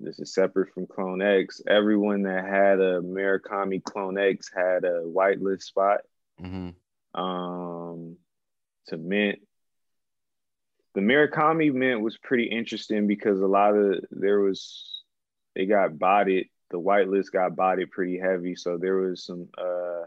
[0.00, 1.60] This is separate from Clone X.
[1.66, 6.00] Everyone that had a Murakami Clone X had a whitelist spot.
[6.40, 7.20] Mm-hmm.
[7.20, 8.16] Um,
[8.88, 9.40] to mint.
[10.94, 15.02] The Murakami mint was pretty interesting because a lot of there was
[15.54, 16.48] they got bodied.
[16.70, 20.04] The whitelist got bodied pretty heavy, so there was some uh,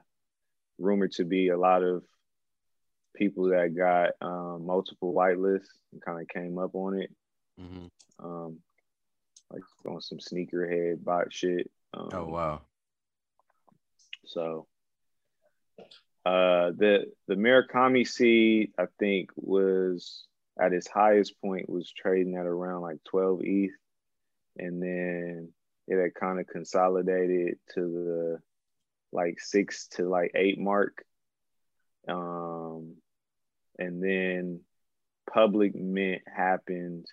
[0.77, 2.03] rumored to be a lot of
[3.19, 7.11] people that got um, multiple whitelists and kind of came up on it.
[7.61, 7.85] Mm-hmm.
[8.25, 8.57] Um,
[9.51, 11.69] like on some sneakerhead bot shit.
[11.93, 12.61] Um, oh wow!
[14.25, 14.67] So
[16.25, 20.25] uh, the the Murakami seed, I think, was
[20.59, 23.71] at its highest point was trading at around like 12 ETH,
[24.57, 25.51] and then
[25.87, 28.39] it had kind of consolidated to the
[29.11, 31.03] like six to like eight mark.
[32.07, 32.95] Um,
[33.79, 34.59] and then
[35.33, 37.05] public mint happened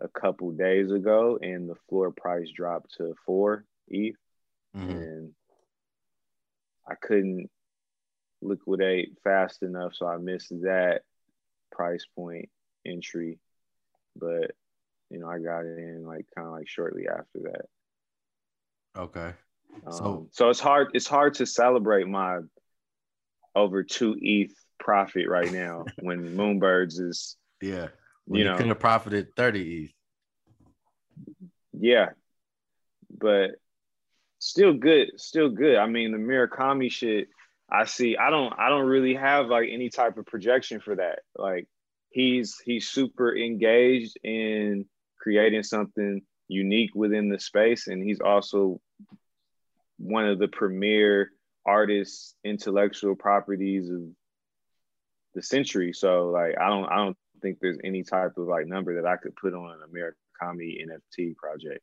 [0.00, 4.16] a couple days ago, and the floor price dropped to four ETH,
[4.76, 4.90] mm-hmm.
[4.90, 5.32] and
[6.88, 7.50] I couldn't
[8.40, 11.02] liquidate fast enough, so I missed that
[11.70, 12.48] price point
[12.86, 13.38] entry.
[14.16, 14.52] But
[15.10, 17.66] you know, I got in like kind of like shortly after that.
[18.98, 19.32] Okay.
[19.86, 22.38] Um, so so it's hard it's hard to celebrate my
[23.54, 27.88] over two ETH profit right now when Moonbirds is yeah
[28.24, 29.90] when you, know could have profited 30 ETH.
[31.72, 32.10] Yeah.
[33.16, 33.52] But
[34.38, 35.76] still good, still good.
[35.76, 37.28] I mean the Murakami shit
[37.70, 41.20] I see I don't I don't really have like any type of projection for that.
[41.36, 41.68] Like
[42.10, 44.86] he's he's super engaged in
[45.18, 48.80] creating something unique within the space and he's also
[49.98, 51.30] one of the premier
[51.64, 54.00] artists intellectual properties of
[55.34, 58.94] the century so like i don't i don't think there's any type of like number
[58.94, 61.80] that i could put on an Murakami nft project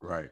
[0.00, 0.30] right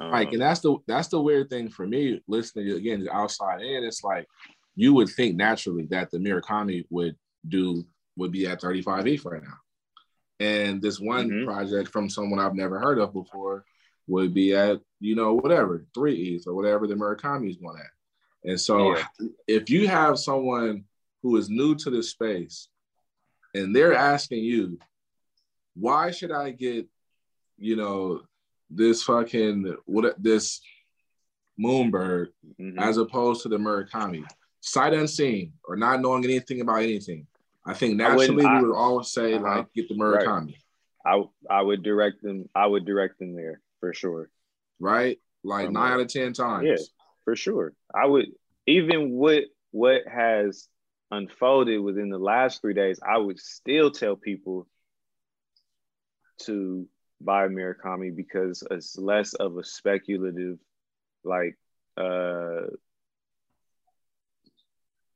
[0.00, 3.84] um, like and that's the that's the weird thing for me listening again outside in
[3.84, 4.26] it's like
[4.74, 7.14] you would think naturally that the Murakami would
[7.48, 7.84] do
[8.16, 9.58] would be at 35 ETH right now
[10.42, 11.44] and this one mm-hmm.
[11.44, 13.64] project from someone I've never heard of before
[14.08, 18.50] would be at, you know, whatever, three ETH or whatever the Murakami's one at.
[18.50, 19.04] And so yeah.
[19.46, 20.84] if you have someone
[21.22, 22.68] who is new to this space
[23.54, 24.78] and they're asking you,
[25.74, 26.86] why should I get,
[27.58, 28.22] you know,
[28.70, 30.60] this fucking what this
[31.60, 32.28] Moonbird
[32.60, 32.78] mm-hmm.
[32.78, 34.24] as opposed to the Murakami?
[34.60, 37.26] Sight unseen or not knowing anything about anything.
[37.64, 39.56] I think naturally I we would always say uh-huh.
[39.56, 40.54] like get the Murakami.
[40.54, 40.56] Right.
[41.04, 42.48] I I would direct them.
[42.54, 44.30] I would direct them there for sure.
[44.78, 46.66] Right, like From nine out of ten times.
[46.66, 46.76] Yeah,
[47.24, 47.72] for sure.
[47.94, 48.26] I would
[48.66, 50.68] even what what has
[51.12, 52.98] unfolded within the last three days.
[53.06, 54.66] I would still tell people
[56.46, 56.88] to
[57.20, 60.58] buy Murakami because it's less of a speculative
[61.24, 61.56] like
[61.96, 62.66] uh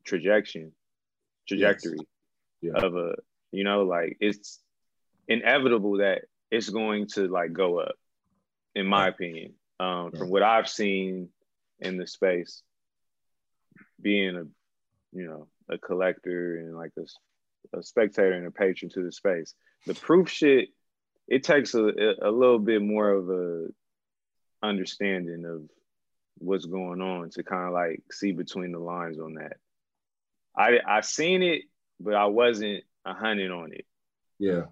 [0.04, 0.70] trajectory
[1.48, 1.98] trajectory
[2.60, 2.72] yeah.
[2.76, 3.14] of a
[3.50, 4.60] you know like it's
[5.26, 7.96] inevitable that it's going to like go up
[8.76, 11.28] in my opinion um, from what i've seen
[11.80, 12.62] in the space
[14.00, 14.44] being a
[15.16, 19.54] you know a collector and like a, a spectator and a patron to the space
[19.86, 20.68] the proof shit
[21.28, 21.82] it takes a,
[22.22, 23.66] a little bit more of a
[24.62, 25.62] understanding of
[26.38, 29.56] what's going on to kind of like see between the lines on that
[30.56, 31.62] i i seen it
[32.00, 33.86] but I wasn't a hundred on it.
[34.38, 34.64] Yeah.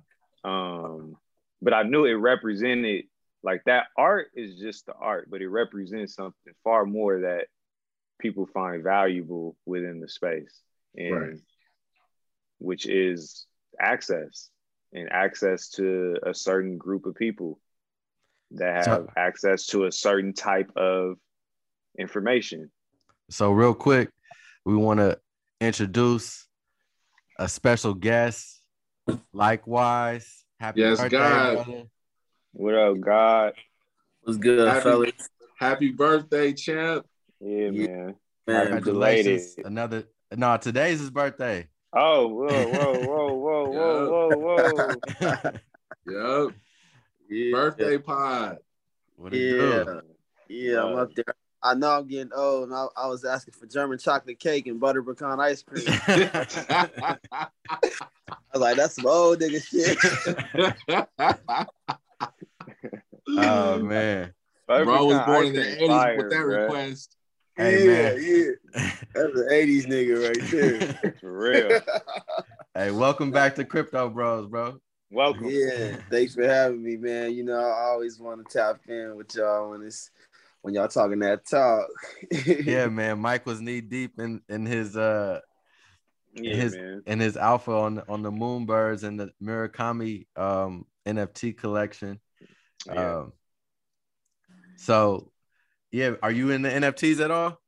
[0.42, 1.16] Um,
[1.62, 3.04] but I knew it represented
[3.42, 7.46] like that art is just the art, but it represents something far more that
[8.18, 10.61] people find valuable within the space.
[10.96, 11.37] And right.
[12.59, 13.46] which is
[13.80, 14.50] access
[14.92, 17.59] and access to a certain group of people
[18.52, 21.16] that have so, access to a certain type of
[21.98, 22.70] information.
[23.30, 24.11] So real quick,
[24.64, 25.18] we want to
[25.61, 26.46] introduce
[27.38, 28.61] a special guest.
[29.33, 31.54] Likewise, happy yes, birthday, God.
[31.66, 31.83] brother.
[32.52, 33.52] What up, God?
[34.22, 35.12] What's good, happy, fellas?
[35.59, 37.07] Happy birthday, champ.
[37.40, 38.14] Yeah, man.
[38.46, 38.66] man.
[38.68, 39.57] Congratulations.
[39.64, 40.04] Another
[40.37, 41.68] no, today's his birthday.
[41.92, 45.51] Oh, whoa, whoa, whoa, whoa, whoa, whoa, whoa.
[46.47, 46.55] yep.
[47.29, 47.53] Yeah.
[47.53, 48.59] Birthday pod.
[49.16, 49.85] What yeah.
[49.85, 50.01] Do?
[50.49, 51.25] Yeah, I'm up there.
[51.62, 54.79] I know I'm getting old, and I, I, was asking for German chocolate cake and
[54.79, 55.87] butter pecan ice cream.
[55.88, 57.16] I
[58.53, 59.97] was like, "That's some old nigga shit."
[63.29, 64.35] oh man,
[64.66, 66.62] butter bro was born in the '80s with that bro.
[66.64, 67.16] request.
[67.57, 68.19] Hey, yeah, man.
[68.21, 71.14] yeah, that's an '80s nigga right there.
[71.21, 71.81] For real.
[72.75, 74.81] hey, welcome back to Crypto Bros, bro.
[75.12, 75.51] Welcome.
[75.51, 77.33] Yeah, thanks for having me, man.
[77.33, 80.11] You know, I always want to tap in with y'all when it's
[80.62, 81.87] when y'all talking that talk.
[82.45, 83.21] yeah, man.
[83.21, 85.38] Mike was knee deep in in his uh
[86.33, 87.03] yeah, in his man.
[87.07, 92.19] in his alpha on on the Moonbirds and the Murakami um NFT collection.
[92.87, 93.19] Yeah.
[93.19, 93.33] Um
[94.77, 95.31] so
[95.94, 97.61] yeah, are you in the NFTs at all?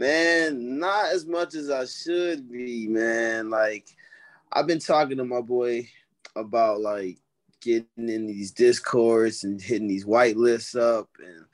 [0.00, 3.50] Man, not as much as I should be, man.
[3.50, 3.86] Like
[4.52, 5.88] I've been talking to my boy
[6.34, 7.18] about like
[7.60, 11.44] getting in these discords and hitting these white lists up and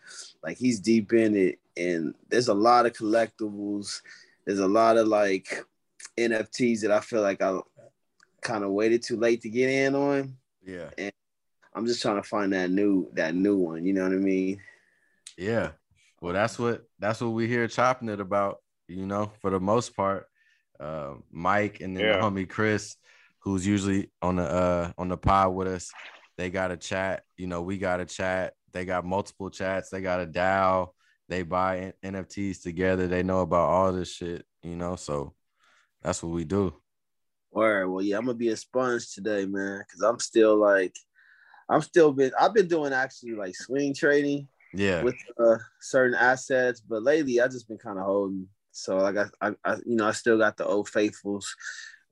[0.43, 4.03] like he's deep in it and there's a lot of collectibles
[4.45, 5.65] there's a lot of like
[6.17, 7.59] nfts that i feel like i
[8.41, 11.13] kind of waited too late to get in on yeah and
[11.75, 14.61] i'm just trying to find that new that new one you know what i mean
[15.37, 15.71] yeah
[16.21, 19.97] well that's what that's what we hear chopping it about you know for the most
[19.97, 20.27] part
[20.81, 22.17] uh, mike and then yeah.
[22.17, 22.97] the homie chris
[23.41, 25.91] who's usually on the uh on the pod with us
[26.37, 29.89] they got a chat you know we got a chat they got multiple chats.
[29.89, 30.91] They got a DAO.
[31.31, 33.09] they buy NFTs together.
[33.09, 34.97] They know about all this shit, you know.
[34.97, 35.33] So
[36.03, 36.75] that's what we do.
[37.53, 40.95] All right, Well, yeah, I'm gonna be a sponge today, man, because I'm still like,
[41.71, 42.33] I'm still been.
[42.39, 44.47] I've been doing actually like swing trading.
[44.77, 45.03] Yeah.
[45.03, 48.49] With uh, certain assets, but lately I just been kind of holding.
[48.73, 51.55] So like I, I, I, you know, I still got the old faithfuls.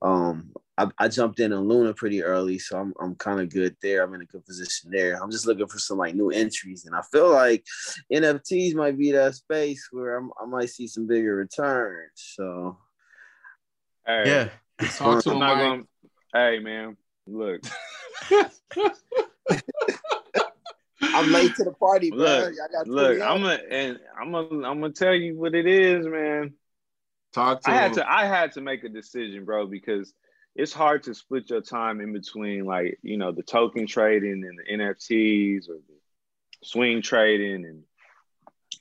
[0.01, 3.77] Um, I, I jumped in on Luna pretty early, so I'm I'm kind of good
[3.81, 4.03] there.
[4.03, 5.23] I'm in a good position there.
[5.23, 7.65] I'm just looking for some like new entries, and I feel like
[8.13, 12.11] NFTs might be that space where I'm, i might see some bigger returns.
[12.15, 12.79] So,
[14.07, 14.51] hey,
[14.81, 15.39] yeah, talk to him.
[15.39, 15.83] Gonna,
[16.35, 16.97] hey, man,
[17.27, 17.63] look.
[21.15, 22.19] I'm late to the party, bro.
[22.19, 22.55] Look,
[22.87, 26.55] look, I'm gonna and I'm gonna I'm gonna tell you what it is, man.
[27.33, 27.79] Talk to I him.
[27.79, 30.13] had to I had to make a decision, bro, because
[30.55, 34.59] it's hard to split your time in between like, you know, the token trading and
[34.59, 35.99] the NFTs or the
[36.63, 37.83] swing trading and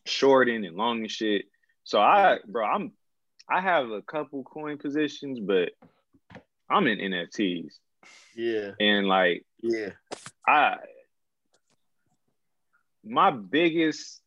[0.05, 1.45] shorting and long and shit.
[1.83, 2.91] So I bro, I'm
[3.49, 5.71] I have a couple coin positions, but
[6.69, 7.73] I'm in NFTs.
[8.35, 8.71] Yeah.
[8.79, 9.89] And like yeah.
[10.47, 10.77] I
[13.03, 14.21] my biggest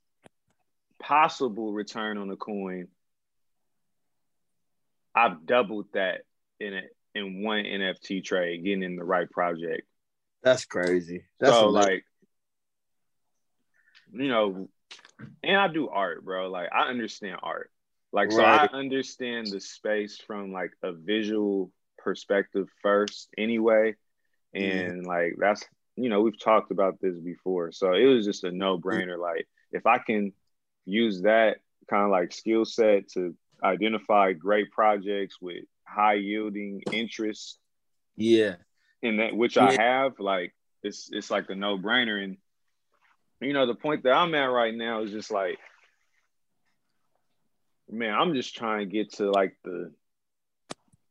[0.98, 2.88] possible return on a coin,
[5.14, 6.22] I've doubled that
[6.60, 6.82] in a,
[7.14, 9.82] in one NFT trade, getting in the right project.
[10.42, 11.24] That's crazy.
[11.40, 12.04] That's so like,
[14.12, 14.68] you know,
[15.42, 16.50] and I do art, bro.
[16.50, 17.70] Like I understand art.
[18.12, 23.94] Like so I understand the space from like a visual perspective first anyway.
[24.54, 25.06] And mm.
[25.06, 25.64] like that's
[25.96, 27.72] you know, we've talked about this before.
[27.72, 29.18] So it was just a no brainer.
[29.18, 30.32] Like, if I can
[30.84, 37.58] use that kind of like skill set to identify great projects with high yielding interest.
[38.16, 38.56] Yeah.
[39.02, 39.66] In that, which yeah.
[39.66, 42.22] I have, like, it's, it's like a no brainer.
[42.22, 42.36] And,
[43.40, 45.58] you know, the point that I'm at right now is just like,
[47.90, 49.92] man, I'm just trying to get to like the,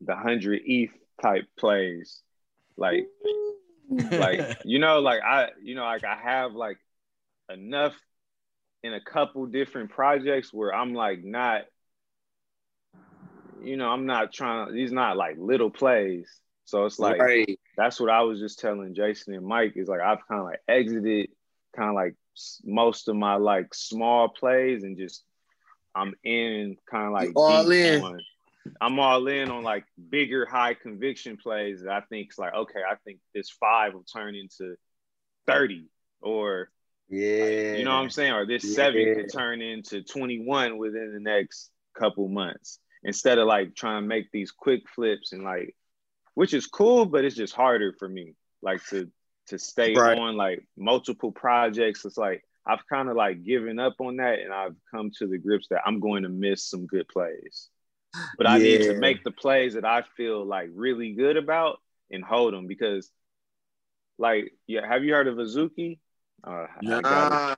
[0.01, 2.21] the hundred ETH type plays.
[2.77, 3.07] Like,
[3.89, 6.77] like you know like i you know like i have like
[7.51, 7.93] enough
[8.83, 11.63] in a couple different projects where i'm like not
[13.63, 16.29] you know i'm not trying these not like little plays
[16.65, 17.59] so it's like right.
[17.77, 20.61] that's what i was just telling jason and mike is like i've kind of like
[20.67, 21.29] exited
[21.75, 22.15] kind of like
[22.63, 25.23] most of my like small plays and just
[25.95, 28.19] i'm in kind of like all in on,
[28.81, 32.81] I'm all in on like bigger, high conviction plays that I think it's like, okay,
[32.89, 34.75] I think this five will turn into
[35.47, 35.87] 30
[36.21, 36.69] or
[37.07, 38.33] yeah, you know what I'm saying?
[38.33, 38.75] Or this yeah.
[38.75, 44.07] seven could turn into 21 within the next couple months instead of like trying to
[44.07, 45.75] make these quick flips and like,
[46.33, 49.09] which is cool, but it's just harder for me like to
[49.47, 50.17] to stay right.
[50.17, 52.03] on like multiple projects.
[52.03, 55.37] It's like I've kind of like given up on that and I've come to the
[55.37, 57.69] grips that I'm going to miss some good plays
[58.37, 58.77] but I yeah.
[58.77, 61.79] need to make the plays that I feel like really good about
[62.11, 63.09] and hold them because,
[64.17, 65.99] like, yeah, have you heard of Azuki?
[66.43, 67.55] Uh, nah.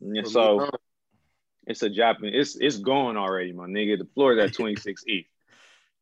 [0.00, 0.68] Yeah, so
[1.66, 2.34] it's a Japanese.
[2.34, 3.98] It's it's going already, my nigga.
[3.98, 5.26] The floor is at twenty six ETH.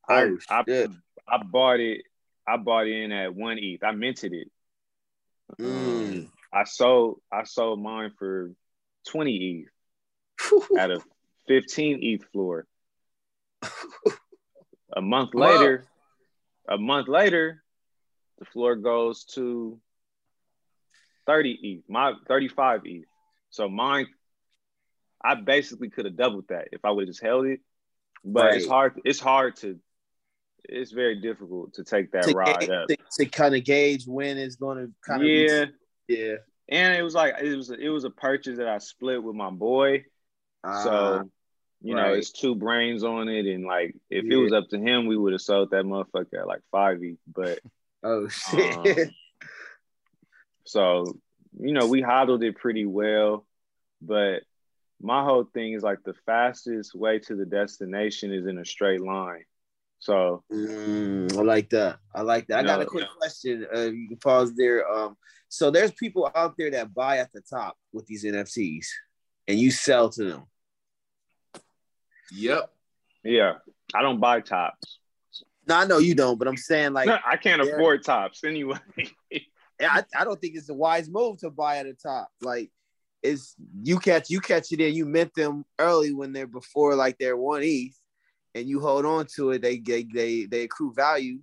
[0.09, 0.89] I, oh, I
[1.29, 2.03] I bought it.
[2.47, 3.85] I bought it in at one ETH.
[3.85, 4.51] I minted it.
[5.61, 6.29] Mm.
[6.53, 8.53] I sold I sold mine for
[9.07, 9.67] twenty
[10.41, 11.01] ETH at a
[11.47, 12.67] fifteen ETH floor
[14.97, 15.85] a month later,
[16.69, 17.63] a month later,
[18.39, 19.79] the floor goes to
[21.27, 23.05] 30 ETH, my 35 ETH.
[23.51, 24.07] So mine,
[25.25, 27.61] I basically could have doubled that if I would have just held it.
[28.25, 28.55] But right.
[28.55, 29.79] it's hard, it's hard to
[30.65, 32.89] it's very difficult to take that to ride gauge, up.
[32.89, 35.65] To, to, kind of gauge when it's gonna kind of Yeah.
[36.09, 36.35] Be, yeah.
[36.69, 39.51] And it was like it was it was a purchase that I split with my
[39.51, 40.05] boy.
[40.65, 41.31] Uh, so
[41.83, 42.09] you right.
[42.09, 44.35] know, it's two brains on it, and like if yeah.
[44.35, 47.01] it was up to him, we would have sold that motherfucker at like five.
[47.27, 47.59] But
[48.03, 48.99] oh shit.
[48.99, 49.11] Um,
[50.65, 51.19] so
[51.59, 53.47] you know, we hodled it pretty well,
[54.01, 54.43] but
[55.01, 59.01] my whole thing is like the fastest way to the destination is in a straight
[59.01, 59.45] line.
[59.99, 61.99] So mm, I like that.
[62.15, 62.61] I like that.
[62.61, 63.67] I got know, a quick question.
[63.75, 64.89] Uh, you can pause there.
[64.91, 65.17] Um,
[65.49, 68.87] so there's people out there that buy at the top with these NFTs,
[69.49, 70.45] and you sell to them.
[72.35, 72.71] Yep.
[73.25, 73.55] Yeah.
[73.95, 74.99] I don't buy tops.
[75.67, 77.73] No, I know you don't, but I'm saying like I can't yeah.
[77.73, 78.79] afford tops anyway.
[79.81, 82.29] I, I don't think it's a wise move to buy at a top.
[82.41, 82.71] Like
[83.23, 87.19] it's you catch you catch it in, you mint them early when they're before like
[87.19, 87.97] they're one ETH,
[88.55, 91.39] and you hold on to it, they they they, they accrue value,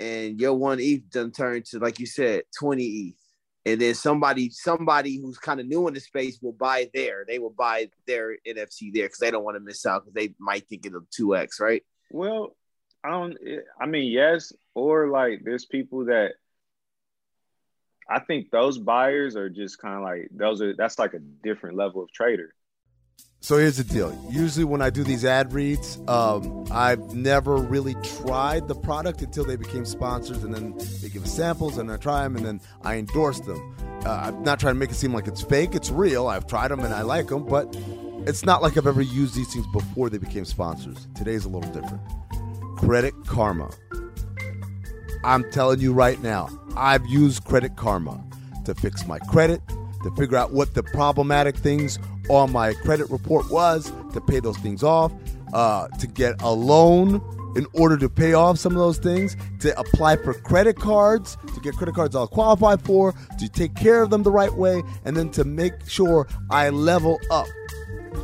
[0.00, 3.25] and your one ETH done turn to like you said, 20 ETH.
[3.66, 7.24] And then somebody somebody who's kind of new in the space will buy there.
[7.26, 10.34] They will buy their NFT there because they don't want to miss out because they
[10.38, 11.82] might think it'll two x, right?
[12.10, 12.54] Well,
[13.02, 13.36] I don't.
[13.80, 16.34] I mean, yes, or like there's people that
[18.08, 21.76] I think those buyers are just kind of like those are that's like a different
[21.76, 22.54] level of trader.
[23.40, 24.12] So here's the deal.
[24.28, 27.94] Usually, when I do these ad reads, um, I've never really
[28.24, 32.24] tried the product until they became sponsors, and then they give samples, and I try
[32.24, 33.76] them, and then I endorse them.
[34.04, 35.74] Uh, I'm not trying to make it seem like it's fake.
[35.74, 36.28] It's real.
[36.28, 37.76] I've tried them and I like them, but
[38.24, 41.08] it's not like I've ever used these things before they became sponsors.
[41.16, 42.00] Today's a little different.
[42.76, 43.68] Credit Karma.
[45.24, 48.22] I'm telling you right now, I've used Credit Karma
[48.64, 49.60] to fix my credit,
[50.04, 51.98] to figure out what the problematic things
[52.28, 55.12] on my credit report was, to pay those things off,
[55.52, 57.22] uh, to get a loan
[57.56, 61.60] in order to pay off some of those things, to apply for credit cards, to
[61.60, 65.16] get credit cards I'll qualify for, to take care of them the right way, and
[65.16, 67.46] then to make sure I level up.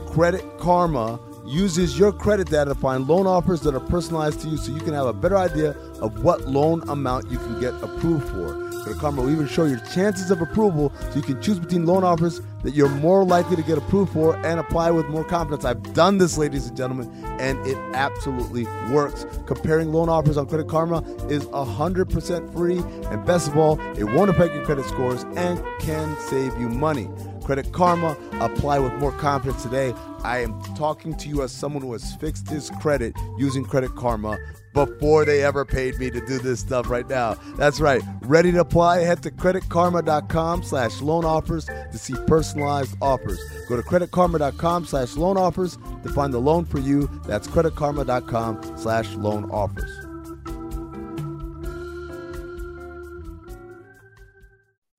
[0.09, 4.57] Credit Karma uses your credit data to find loan offers that are personalized to you
[4.59, 8.29] so you can have a better idea of what loan amount you can get approved
[8.29, 8.62] for.
[8.83, 12.03] Credit Karma will even show your chances of approval so you can choose between loan
[12.03, 15.65] offers that you're more likely to get approved for and apply with more confidence.
[15.65, 17.09] I've done this, ladies and gentlemen,
[17.39, 19.25] and it absolutely works.
[19.47, 22.79] Comparing loan offers on Credit Karma is 100% free,
[23.11, 27.09] and best of all, it won't affect your credit scores and can save you money.
[27.45, 29.95] Credit Karma, apply with more confidence today.
[30.23, 34.39] I am talking to you as someone who has fixed his credit using Credit Karma
[34.73, 37.35] before they ever paid me to do this stuff right now.
[37.57, 38.03] That's right.
[38.23, 39.01] Ready to apply?
[39.01, 43.41] Head to creditkarma.com slash loan offers to see personalized offers.
[43.69, 47.09] Go to creditkarma.com slash loan offers to find the loan for you.
[47.27, 49.91] That's creditkarma.com slash loan offers.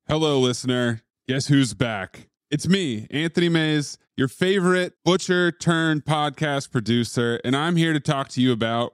[0.08, 1.02] Hello, listener.
[1.28, 2.28] Guess who's back?
[2.52, 8.28] It's me, Anthony Mays, your favorite butcher turned podcast producer, and I'm here to talk
[8.30, 8.94] to you about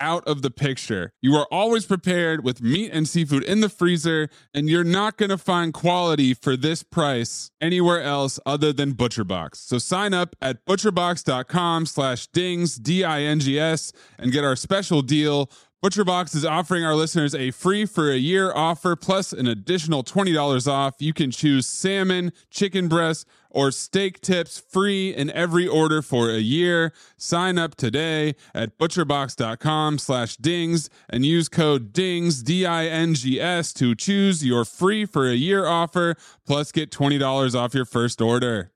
[0.00, 1.12] out of the picture.
[1.20, 5.30] You are always prepared with meat and seafood in the freezer, and you're not going
[5.30, 9.56] to find quality for this price anywhere else other than ButcherBox.
[9.56, 15.50] So sign up at butcherbox.com slash dings, D-I-N-G-S, and get our special deal.
[15.82, 20.70] ButcherBox is offering our listeners a free for a year offer plus an additional $20
[20.70, 20.96] off.
[20.98, 26.38] You can choose salmon, chicken breast, or steak tips free in every order for a
[26.38, 26.92] year.
[27.16, 34.64] Sign up today at butcherbox.com slash dings and use code DINGS, D-I-N-G-S to choose your
[34.64, 38.72] free for a year offer plus get $20 off your first order.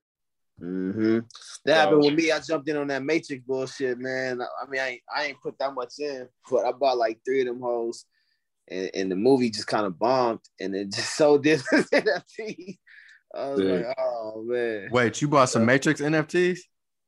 [0.61, 1.21] Mm-hmm.
[1.65, 2.31] That happened with me.
[2.31, 4.41] I jumped in on that Matrix bullshit, man.
[4.41, 7.41] I mean, I ain't, I ain't put that much in, but I bought like three
[7.41, 8.05] of them hoes,
[8.69, 12.79] and, and the movie just kind of bombed, and it just so different NFTs.
[13.37, 13.87] I was Dude.
[13.87, 14.89] like, oh man.
[14.91, 16.59] Wait, you bought some Matrix NFTs?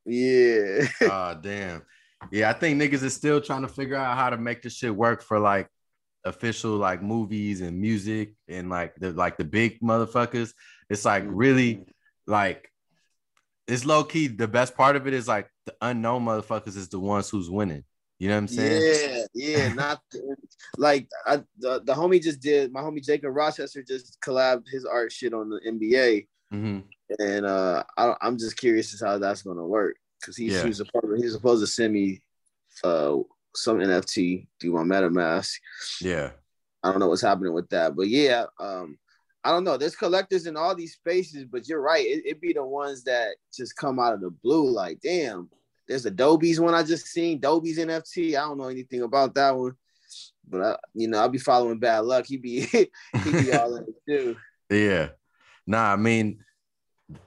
[0.04, 0.86] Yeah.
[1.02, 1.82] oh damn.
[2.30, 4.94] Yeah, I think niggas is still trying to figure out how to make this shit
[4.94, 5.68] work for like
[6.24, 10.52] official like movies and music and like the like the big motherfuckers.
[10.90, 11.34] It's like mm-hmm.
[11.34, 11.84] really
[12.26, 12.70] like
[13.68, 14.28] it's low key.
[14.28, 17.84] The best part of it is like the unknown motherfuckers is the ones who's winning.
[18.18, 19.26] You know what I'm saying?
[19.34, 19.72] Yeah, yeah.
[19.74, 20.00] Not
[20.78, 22.72] like I, the, the homie just did.
[22.72, 26.80] My homie Jacob Rochester just collabed his art shit on the NBA, mm-hmm.
[27.18, 30.62] and uh, I, am just curious as how that's gonna work because he, yeah.
[30.62, 32.22] he was supposed he's supposed to send me
[32.84, 33.16] uh
[33.54, 35.52] some NFT through my MetaMask.
[36.00, 36.30] Yeah,
[36.82, 38.96] I don't know what's happening with that, but yeah, um,
[39.44, 39.76] I don't know.
[39.76, 42.04] There's collectors in all these spaces, but you're right.
[42.04, 44.70] It, it be the ones that just come out of the blue.
[44.70, 45.50] Like, damn,
[45.88, 47.38] there's Adobe's one I just seen.
[47.38, 48.30] Adobe's NFT.
[48.30, 49.74] I don't know anything about that one,
[50.48, 52.26] but I, you know, I'll be following bad luck.
[52.26, 52.88] He be he
[53.24, 54.36] be all in it too.
[54.70, 55.08] Yeah.
[55.66, 56.38] Nah, I mean,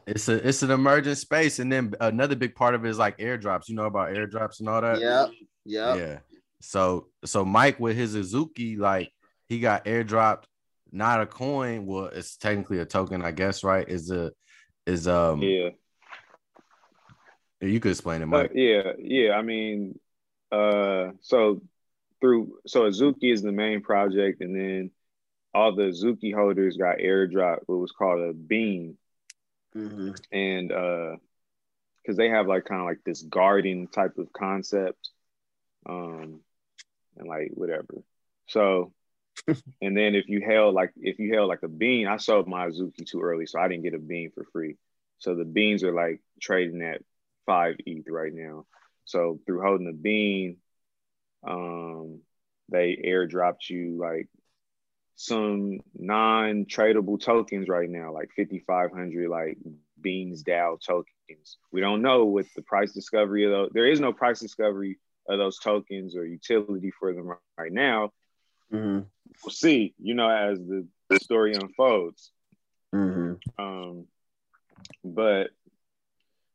[0.05, 3.18] it's a it's an emergent space, and then another big part of it is like
[3.18, 3.70] airdrops.
[3.70, 4.99] You know about airdrops and all that.
[4.99, 5.28] Yeah.
[5.66, 5.95] Yeah.
[5.95, 6.20] Yeah.
[6.62, 9.12] So so Mike with his Azuki, like
[9.47, 10.43] he got airdropped,
[10.91, 11.86] not a coin.
[11.86, 13.88] Well, it's technically a token, I guess, right?
[13.88, 14.32] Is a
[14.86, 15.70] is um yeah.
[17.62, 18.51] You could explain it, Mike.
[18.51, 19.32] Uh, yeah, yeah.
[19.34, 19.99] I mean,
[20.51, 21.62] uh, so
[22.22, 24.91] through so Azuki is the main project, and then
[25.53, 28.97] all the Azuki holders got airdropped what was called a bean,
[29.76, 30.12] mm-hmm.
[30.32, 31.16] and uh,
[32.01, 35.10] because they have like kind of like this garden type of concept,
[35.86, 36.39] um,
[37.18, 38.03] and like whatever.
[38.47, 38.93] So,
[39.47, 42.68] and then if you held like if you held like a bean, I sold my
[42.68, 44.78] Azuki too early, so I didn't get a bean for free.
[45.18, 47.01] So the beans are like trading at
[47.50, 48.68] five ETH right now.
[49.06, 50.58] So through holding the bean,
[51.47, 52.20] um,
[52.70, 54.28] they airdropped you like
[55.16, 59.58] some non-tradable tokens right now, like 5,500 like
[60.00, 61.58] Beans DAO tokens.
[61.72, 63.72] We don't know what the price discovery of those.
[63.74, 68.12] There is no price discovery of those tokens or utility for them right now.
[68.72, 69.08] Mm-hmm.
[69.43, 72.32] We'll see, you know, as the, the story unfolds.
[72.93, 73.34] Mm-hmm.
[73.58, 74.06] Um,
[75.04, 75.50] but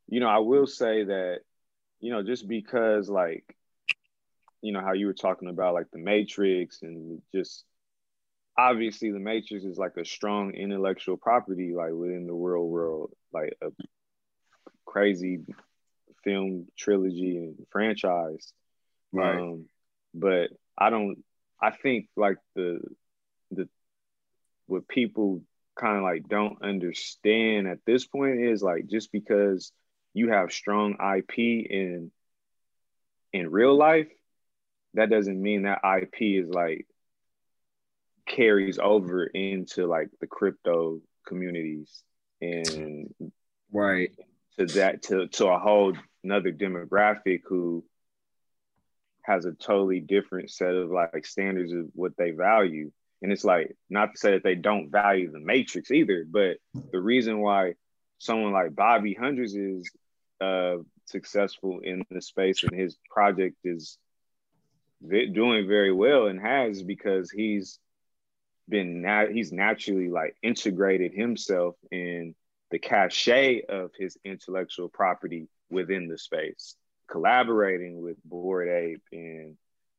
[0.09, 1.41] you know, I will say that,
[2.01, 3.45] you know, just because like,
[4.61, 7.65] you know, how you were talking about like the Matrix and just
[8.57, 13.57] obviously the Matrix is like a strong intellectual property, like within the real world, like
[13.63, 13.69] a
[14.87, 15.41] crazy
[16.23, 18.53] film trilogy and franchise.
[19.13, 19.39] Right.
[19.39, 19.67] Um,
[20.15, 21.23] but I don't
[21.61, 22.81] I think like the
[23.51, 23.69] the
[24.67, 25.43] what people
[25.77, 29.73] kind of like don't understand at this point is like just because
[30.15, 32.11] you have strong IP in
[33.33, 34.09] in real life,
[34.95, 36.87] that doesn't mean that IP is like
[38.27, 42.03] carries over into like the crypto communities
[42.41, 43.13] and
[43.73, 44.11] right.
[44.59, 45.93] to that to to a whole
[46.23, 47.85] another demographic who
[49.23, 52.91] has a totally different set of like standards of what they value.
[53.21, 56.59] And it's like not to say that they don't value the matrix either but
[56.93, 57.75] the reason why
[58.19, 59.91] someone like bobby hundreds is
[60.41, 60.77] uh
[61.07, 63.99] successful in the space and his project is
[65.09, 67.79] doing very well and has because he's
[68.69, 72.35] been nat- he's naturally like integrated himself in
[72.71, 76.77] the cachet of his intellectual property within the space,
[77.09, 79.57] collaborating with Bored Ape and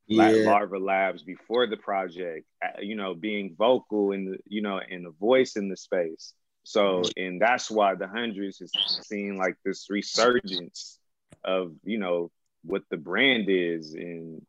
[0.07, 0.29] yeah.
[0.29, 5.03] Larva Labs before the project, uh, you know, being vocal in the, you know, in
[5.03, 6.33] the voice in the space.
[6.66, 8.72] So, and that's why the hundreds is
[9.03, 10.97] seeing like this resurgence
[11.43, 12.32] of, you know,
[12.63, 14.41] what the brand is and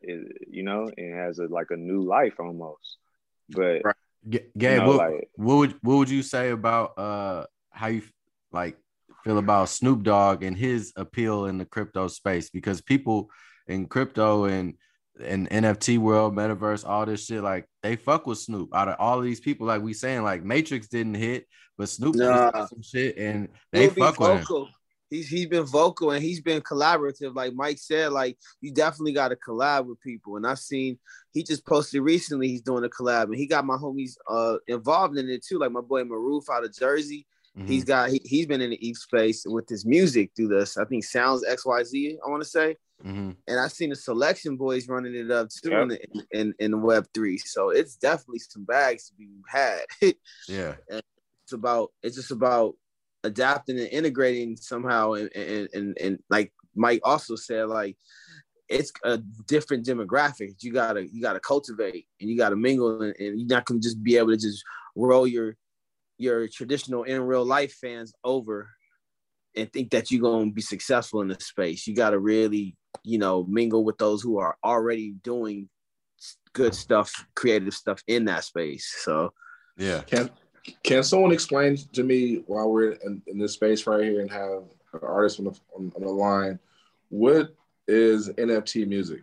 [0.00, 2.96] it, you know, and has a like a new life almost.
[3.50, 3.94] But right.
[4.28, 8.02] Gabe, you know, what, like, what would what would you say about uh how you
[8.50, 8.78] like
[9.22, 12.48] feel about Snoop Dogg and his appeal in the crypto space?
[12.48, 13.28] Because people
[13.68, 14.78] in crypto and
[15.22, 18.74] and NFT world, metaverse, all this shit, like they fuck with Snoop.
[18.74, 21.46] Out of all of these people, like we saying, like Matrix didn't hit,
[21.78, 22.66] but Snoop nah.
[22.66, 24.66] some shit, and they fuck with him
[25.10, 27.34] he's he's been vocal and he's been collaborative.
[27.34, 30.36] Like Mike said, like you definitely got to collab with people.
[30.36, 30.98] And I've seen
[31.32, 35.18] he just posted recently he's doing a collab and he got my homies uh involved
[35.18, 35.58] in it too.
[35.58, 37.26] Like my boy Maroof out of Jersey.
[37.58, 37.66] Mm-hmm.
[37.66, 40.76] He's got he, he's been in the ETH space with his music through this.
[40.76, 42.76] I think Sounds XYZ, I want to say.
[43.04, 43.30] Mm-hmm.
[43.48, 45.82] And I've seen the selection boys running it up too yep.
[45.82, 47.38] in, the, in, in the web three.
[47.38, 49.80] So it's definitely some bags to be had.
[50.48, 50.74] yeah.
[50.90, 51.02] And
[51.44, 52.74] it's about it's just about
[53.24, 57.96] adapting and integrating somehow and, and and and, like Mike also said, like
[58.68, 60.54] it's a different demographic.
[60.60, 64.02] You gotta you gotta cultivate and you gotta mingle and, and you're not gonna just
[64.02, 64.62] be able to just
[64.94, 65.56] roll your
[66.20, 68.68] your traditional in real life fans over
[69.56, 71.86] and think that you're gonna be successful in the space.
[71.86, 75.68] You gotta really, you know, mingle with those who are already doing
[76.52, 78.94] good stuff, creative stuff in that space.
[79.02, 79.32] So
[79.76, 80.02] yeah.
[80.02, 80.30] Can
[80.84, 84.64] can someone explain to me while we're in, in this space right here and have
[84.92, 86.58] an artist on the, on, on the line,
[87.08, 87.54] what
[87.88, 89.22] is NFT music?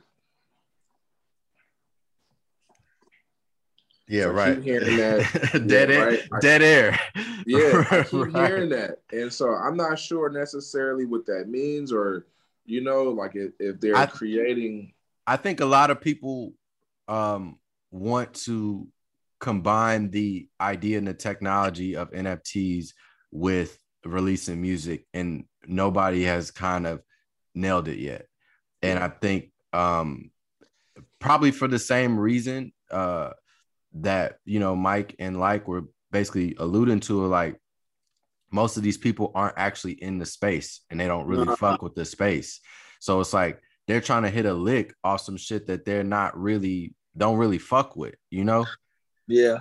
[4.08, 4.64] Yeah, so right.
[4.64, 5.64] hearing that.
[5.68, 6.08] dead yeah, air.
[6.08, 6.30] Right?
[6.42, 7.00] Dead air.
[7.46, 8.48] Yeah, I keep right.
[8.50, 12.26] hearing that, and so I'm not sure necessarily what that means, or
[12.66, 14.92] you know, like if, if they're I, creating.
[15.26, 16.52] I think a lot of people
[17.08, 17.58] um,
[17.90, 18.86] want to
[19.40, 22.90] combine the idea and the technology of NFTs
[23.32, 27.02] with releasing music, and nobody has kind of
[27.56, 28.26] nailed it yet.
[28.82, 30.32] And I think um,
[31.20, 33.32] probably for the same reason uh,
[34.02, 37.60] that you know Mike and like were basically alluding to, like
[38.52, 41.56] most of these people aren't actually in the space and they don't really uh-huh.
[41.56, 42.62] fuck with the space.
[43.00, 46.38] So it's like they're trying to hit a lick off some shit that they're not
[46.38, 48.66] really don't really fuck with, you know?
[49.28, 49.60] Yeah.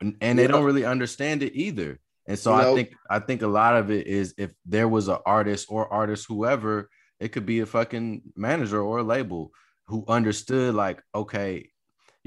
[0.00, 0.46] And, and yeah.
[0.46, 1.98] they don't really understand it either.
[2.26, 5.16] And so I think I think a lot of it is if there was an
[5.24, 9.50] artist or artist whoever, it could be a fucking manager or a label
[9.86, 11.70] who understood like, okay,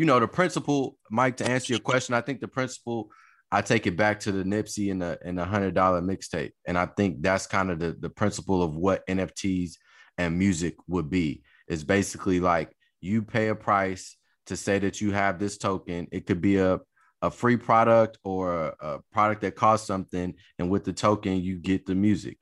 [0.02, 3.12] you know, the principle, Mike, to answer your question, I think the principle,
[3.52, 6.54] I take it back to the Nipsey and the and the hundred dollar mixtape.
[6.66, 9.74] And I think that's kind of the, the principle of what NFTs
[10.18, 11.44] and music would be.
[11.68, 16.08] Is basically like you pay a price to say that you have this token.
[16.12, 16.80] It could be a
[17.22, 21.60] a free product or a, a product that costs something, and with the token you
[21.60, 22.42] get the music.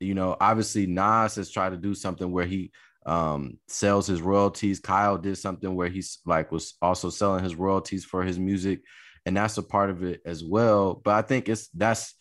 [0.00, 2.70] You know, obviously Nas has tried to do something where he
[3.06, 4.80] um sells his royalties.
[4.80, 8.82] Kyle did something where he's like was also selling his royalties for his music,
[9.24, 10.94] and that's a part of it as well.
[10.94, 12.14] But I think it's that's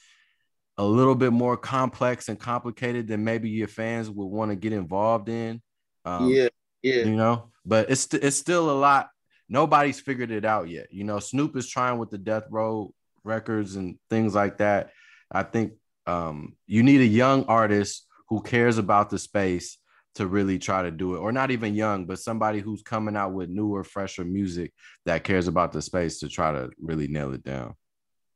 [0.78, 4.74] a little bit more complex and complicated than maybe your fans would want to get
[4.74, 5.62] involved in.
[6.06, 6.50] Um, yeah,
[6.82, 7.04] yeah.
[7.04, 9.10] You know, but it's it's still a lot
[9.50, 10.88] nobody's figured it out yet.
[10.92, 14.92] You know, Snoop is trying with the Death Row records and things like that.
[15.32, 15.74] I think
[16.06, 19.78] um, you need a young artist who cares about the space
[20.16, 23.34] to really try to do it, or not even young, but somebody who's coming out
[23.34, 24.74] with newer, fresher music
[25.06, 27.76] that cares about the space to try to really nail it down.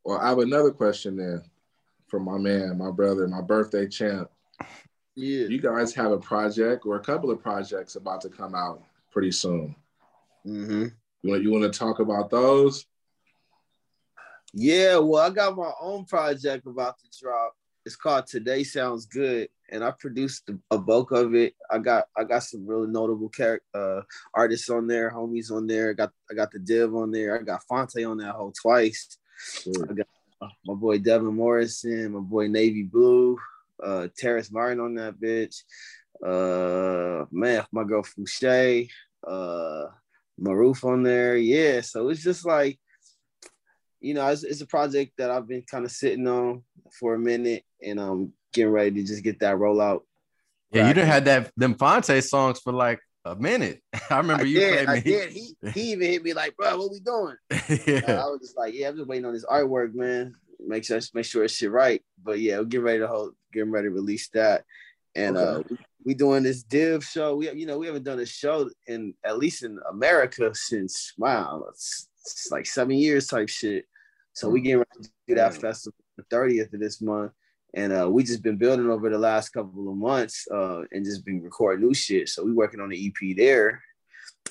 [0.04, 1.42] Well, I have another question then
[2.08, 4.30] from my man, my brother, my birthday champ.
[5.16, 5.48] Yeah.
[5.48, 9.32] You guys have a project or a couple of projects about to come out pretty
[9.32, 9.76] soon.
[10.48, 10.86] Mm-hmm.
[11.24, 12.86] You want you want to talk about those?
[14.54, 17.54] Yeah, well, I got my own project about to drop.
[17.90, 21.56] It's called Today Sounds Good, and I produced a bulk of it.
[21.72, 25.90] I got I got some really notable character uh, artists on there, homies on there.
[25.90, 27.40] I got I got the Div on there.
[27.40, 29.18] I got Phonte on that whole twice.
[29.40, 29.90] Sure.
[29.90, 30.08] I got
[30.68, 33.40] my boy Devin Morrison, my boy Navy Blue,
[33.84, 35.64] uh, Terrace Martin on that bitch.
[36.24, 38.88] Uh, man, my girl Fousheé,
[39.28, 39.86] uh,
[40.40, 41.38] Maruf on there.
[41.38, 42.80] Yeah, so it's just like,
[44.02, 46.64] you know, it's, it's a project that I've been kind of sitting on
[47.00, 50.02] for a minute, and I'm um, getting ready to just get that rollout.
[50.72, 53.82] Yeah, you done had that them Phonte songs for like a minute.
[54.10, 55.16] I remember I you did, played me.
[55.16, 55.32] I did.
[55.32, 57.36] He, he even hit me like, bro, what we doing?
[57.88, 58.02] yeah.
[58.08, 60.36] Uh, I was just like, yeah, I'm just waiting on this artwork, man.
[60.66, 62.02] Make sure make sure it's shit right.
[62.22, 64.66] But yeah, we're getting ready to hold, getting ready to release that.
[65.16, 65.74] And okay.
[65.74, 65.76] uh
[66.06, 67.36] we doing this div show.
[67.36, 71.66] We you know we haven't done a show in at least in America since wow,
[71.70, 72.09] it's
[72.52, 73.86] like seven years type shit.
[74.34, 77.32] So we getting ready to do that festival the 30th of this month.
[77.74, 81.26] And uh, we just been building over the last couple of months uh, and just
[81.26, 82.30] been recording new shit.
[82.30, 83.84] So we working on the EP there.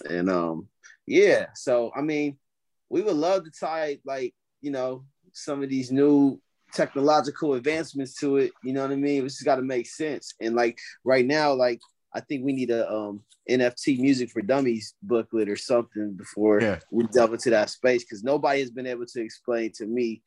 [0.09, 0.69] And um,
[1.07, 2.39] yeah, so I mean,
[2.89, 6.41] we would love to tie like, you know, some of these new
[6.73, 8.53] technological advancements to it.
[8.63, 9.25] You know what I mean?
[9.25, 10.35] It's just got to make sense.
[10.41, 11.81] And like right now, like
[12.15, 16.79] I think we need a um, NFT music for dummies booklet or something before yeah.
[16.91, 20.23] we delve into that space because nobody has been able to explain to me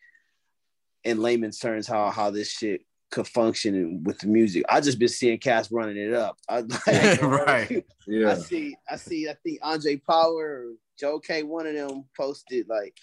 [1.03, 4.63] in layman's terms how how this shit could function with the music.
[4.69, 6.37] I just been seeing cats running it up.
[6.47, 7.85] I, like, right.
[8.07, 8.31] Yeah.
[8.31, 8.75] I see.
[8.89, 9.27] I see.
[9.29, 11.43] I think Andre Power or Joe K.
[11.43, 12.97] One of them posted like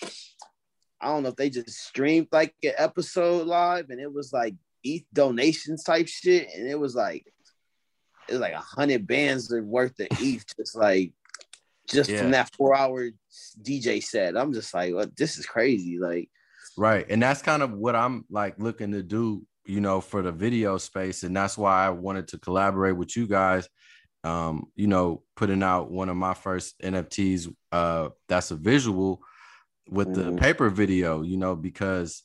[1.01, 4.55] I don't know if they just streamed like an episode live and it was like
[4.83, 6.49] ETH donations type shit.
[6.55, 7.26] And it was like,
[8.29, 11.12] it was like a hundred bands worth of ETH, just like,
[11.89, 12.18] just yeah.
[12.18, 13.11] from that four hour
[13.62, 14.37] DJ set.
[14.37, 15.99] I'm just like, well, this is crazy.
[15.99, 16.31] Like,
[16.76, 17.07] right.
[17.09, 20.76] And that's kind of what I'm like looking to do, you know, for the video
[20.79, 21.22] space.
[21.22, 23.68] And that's why I wanted to collaborate with you guys.
[24.24, 29.22] Um, you know, putting out one of my first NFTs uh that's a visual
[29.89, 30.37] with the mm-hmm.
[30.37, 32.22] paper video, you know, because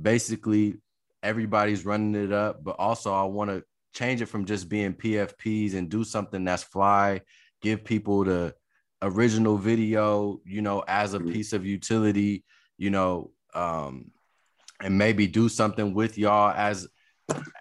[0.00, 0.76] basically
[1.22, 5.74] everybody's running it up, but also I want to change it from just being PFPs
[5.74, 7.20] and do something that's fly,
[7.60, 8.54] give people the
[9.02, 11.32] original video, you know, as a mm-hmm.
[11.32, 12.44] piece of utility,
[12.78, 14.10] you know, um,
[14.80, 16.88] and maybe do something with y'all as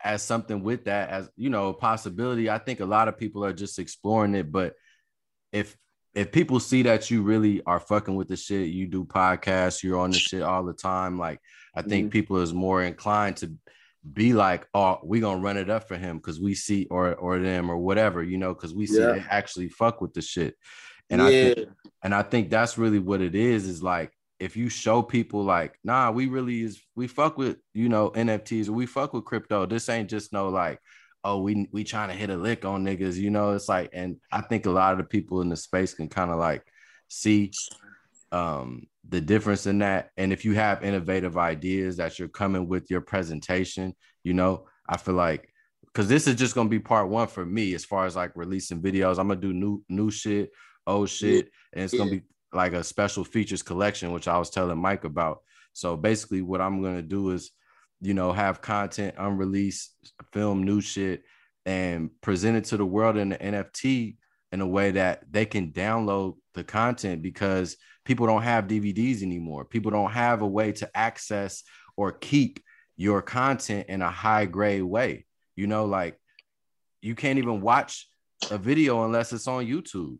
[0.03, 2.49] as something with that as you know a possibility.
[2.49, 4.73] I think a lot of people are just exploring it, but
[5.51, 5.77] if
[6.13, 9.99] if people see that you really are fucking with the shit, you do podcasts, you're
[9.99, 11.17] on the shit all the time.
[11.17, 11.39] Like
[11.75, 12.11] I think mm-hmm.
[12.11, 13.53] people is more inclined to
[14.13, 17.39] be like, oh, we gonna run it up for him because we see or or
[17.39, 19.13] them or whatever, you know, because we see yeah.
[19.13, 20.55] they actually fuck with the shit.
[21.09, 21.27] And yeah.
[21.27, 21.69] I think
[22.03, 25.77] and I think that's really what it is, is like if you show people like,
[25.83, 29.67] nah, we really is we fuck with, you know, NFTs or we fuck with crypto.
[29.67, 30.79] This ain't just no like,
[31.23, 33.51] oh, we we trying to hit a lick on niggas, you know.
[33.51, 36.31] It's like, and I think a lot of the people in the space can kind
[36.31, 36.63] of like
[37.07, 37.51] see
[38.31, 40.11] um the difference in that.
[40.17, 44.97] And if you have innovative ideas that you're coming with your presentation, you know, I
[44.97, 45.51] feel like
[45.85, 48.81] because this is just gonna be part one for me as far as like releasing
[48.81, 49.19] videos.
[49.19, 50.51] I'm gonna do new new shit,
[50.87, 52.21] old shit, and it's gonna be
[52.53, 55.39] like a special features collection, which I was telling Mike about.
[55.73, 57.51] So basically, what I'm gonna do is,
[58.01, 59.93] you know, have content unreleased,
[60.31, 61.23] film new shit,
[61.65, 64.17] and present it to the world in the NFT
[64.51, 67.77] in a way that they can download the content because
[68.11, 69.63] people don't have DVDs anymore.
[69.63, 71.63] People don't have a way to access
[71.95, 72.59] or keep
[72.97, 75.25] your content in a high grade way.
[75.55, 76.19] You know, like
[77.01, 78.09] you can't even watch
[78.49, 80.17] a video unless it's on YouTube.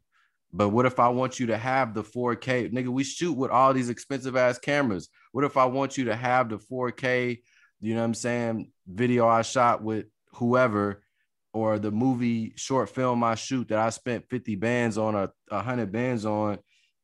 [0.53, 2.71] But what if I want you to have the 4K?
[2.71, 5.09] Nigga, we shoot with all these expensive ass cameras.
[5.33, 7.41] What if I want you to have the 4K,
[7.81, 11.03] you know what I'm saying, video I shot with whoever
[11.51, 15.91] or the movie short film I shoot that I spent 50 bands on or 100
[15.91, 16.59] bands on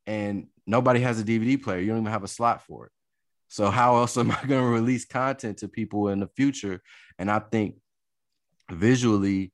[0.06, 1.80] and nobody has a DVD player.
[1.80, 2.92] You don't even have a slot for it.
[3.48, 6.82] So how else am I going to release content to people in the future?
[7.18, 7.76] And I think
[8.72, 9.52] visually,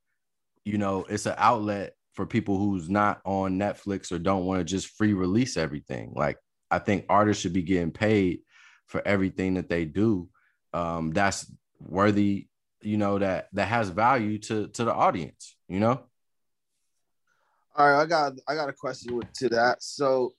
[0.66, 4.66] you know, it's an outlet for people who's not on Netflix or don't want to
[4.66, 6.14] just free release everything.
[6.16, 6.38] Like
[6.70, 8.40] I think artists should be getting paid
[8.88, 10.28] for everything that they do.
[10.74, 11.50] Um, that's
[11.80, 12.48] worthy
[12.84, 16.02] you know that that has value to to the audience you know
[17.76, 20.34] all right i got i got a question to that so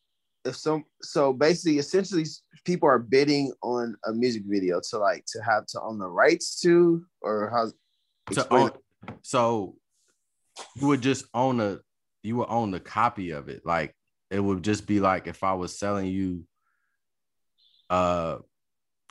[0.45, 2.25] if some so basically essentially
[2.65, 6.61] people are bidding on a music video to like to have to own the rights
[6.61, 7.71] to or how
[8.33, 8.71] to own,
[9.23, 9.77] so
[10.77, 11.79] you would just own a
[12.23, 13.63] you would own the copy of it.
[13.65, 13.95] Like
[14.31, 16.45] it would just be like if i was selling you
[17.91, 18.39] uh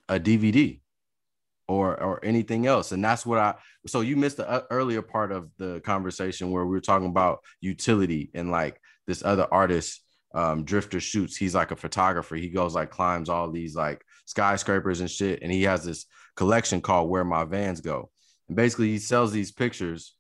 [0.10, 0.82] a dvd
[1.68, 2.92] or or anything else.
[2.92, 3.56] And that's what i
[3.88, 7.40] so you missed the uh, earlier part of the conversation where we were talking about
[7.62, 10.03] utility and like this other artist
[10.34, 15.00] um drifter shoots he's like a photographer he goes like climbs all these like skyscrapers
[15.00, 16.06] and shit and he has this
[16.36, 18.10] collection called where my vans go
[18.48, 20.16] and basically he sells these pictures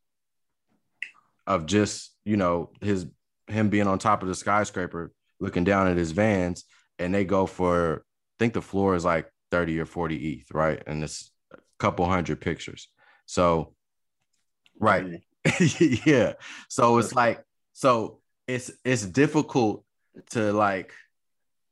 [1.47, 3.07] of just you know his
[3.47, 6.63] him being on top of the skyscraper looking down at his vans
[6.99, 10.81] and they go for i think the floor is like 30 or 40 ETH, right?
[10.87, 12.87] And it's a couple hundred pictures.
[13.27, 13.75] So,
[14.79, 15.21] right.
[16.07, 16.33] yeah.
[16.69, 19.82] So it's like, so it's it's difficult
[20.31, 20.93] to like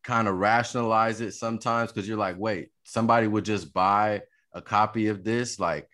[0.03, 4.21] kind of rationalize it sometimes because you're like, wait, somebody would just buy
[4.53, 5.59] a copy of this.
[5.59, 5.87] Like,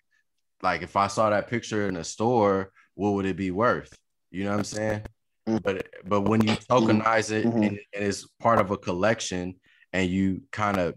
[0.61, 3.93] like if I saw that picture in a store, what would it be worth?
[4.31, 5.01] You know what I'm saying?
[5.47, 5.57] Mm-hmm.
[5.63, 7.63] But but when you tokenize it mm-hmm.
[7.63, 9.55] and, and it's part of a collection
[9.93, 10.95] and you kind of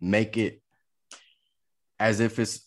[0.00, 0.60] make it
[1.98, 2.65] as if it's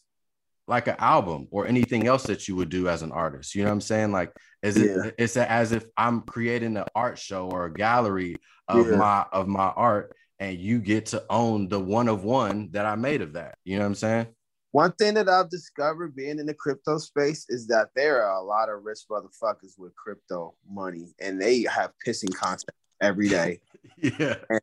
[0.70, 3.56] like an album or anything else that you would do as an artist.
[3.56, 4.12] You know what I'm saying?
[4.12, 5.06] Like, is yeah.
[5.06, 8.96] it it's as if I'm creating an art show or a gallery of yeah.
[8.96, 12.96] my of my art, and you get to own the one of one that I
[12.96, 13.58] made of that.
[13.66, 14.28] You know what I'm saying?
[14.72, 18.44] One thing that I've discovered being in the crypto space is that there are a
[18.44, 22.70] lot of rich motherfuckers with crypto money, and they have pissing content
[23.02, 23.60] every day.
[23.98, 24.36] yeah.
[24.50, 24.62] And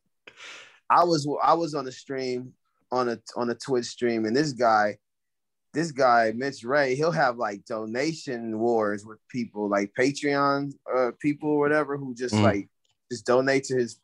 [0.89, 2.53] I was I was on a stream
[2.93, 4.99] on a on a Twitch stream, and this guy,
[5.77, 11.51] this guy Mitch Ray, he'll have like donation wars with people, like Patreon uh, people
[11.51, 12.43] or whatever, who just mm.
[12.43, 12.71] like
[13.13, 14.01] just donate to his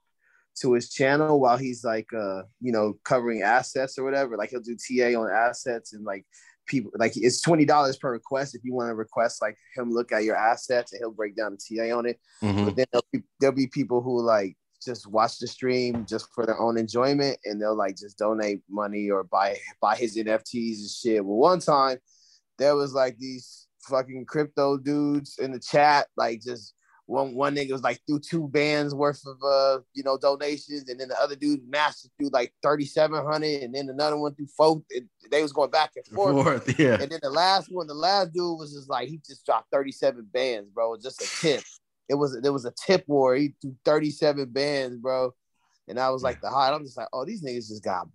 [0.61, 4.37] to his channel while he's like uh you know covering assets or whatever.
[4.37, 6.27] Like he'll do TA on assets and like
[6.67, 10.13] people like it's twenty dollars per request if you want to request like him look
[10.13, 12.21] at your assets and he'll break down the TA on it.
[12.43, 12.67] Mm-hmm.
[12.67, 16.47] But then there'll be, there'll be people who like just watch the stream just for
[16.47, 20.91] their own enjoyment and they'll like just donate money or buy buy his NFTs and
[20.91, 21.25] shit.
[21.25, 21.99] Well, one time
[22.59, 26.75] there was like these fucking crypto dudes in the chat, like just
[27.07, 30.99] one one nigga was like through two bands worth of uh you know donations, and
[30.99, 34.49] then the other dude mastered through like thirty seven hundred, and then another one through
[34.57, 34.83] four.
[35.31, 36.45] They was going back and forth.
[36.45, 36.79] forth.
[36.79, 37.01] Yeah.
[37.01, 39.93] And then the last one, the last dude was just like he just dropped thirty
[39.93, 41.63] seven bands, bro, just a tip
[42.13, 43.35] it was there was a tip war.
[43.35, 45.35] He threw 37 bands, bro.
[45.89, 46.71] And I was like the high.
[46.71, 48.07] I'm just like, oh, these niggas just got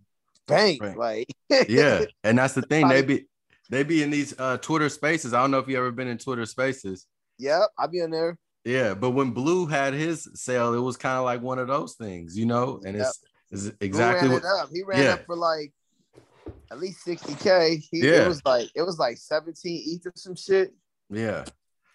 [0.48, 0.84] banked.
[0.84, 1.26] Right.
[1.50, 2.06] Like yeah.
[2.24, 2.88] And that's the thing.
[2.88, 3.26] They be
[3.72, 5.34] they be in these uh Twitter spaces.
[5.34, 7.08] I don't know if you ever been in Twitter spaces.
[7.40, 8.38] Yep, I be in there.
[8.64, 11.96] Yeah, but when Blue had his sale, it was kind of like one of those
[11.96, 13.22] things, you know, and it's,
[13.52, 13.60] yep.
[13.60, 14.70] it's exactly what up.
[14.74, 15.14] he ran yeah.
[15.14, 15.72] up for like
[16.72, 17.82] at least 60k.
[17.90, 18.24] He, yeah.
[18.24, 20.74] it was like it was like 17 ETH or some shit.
[21.10, 21.46] Yeah.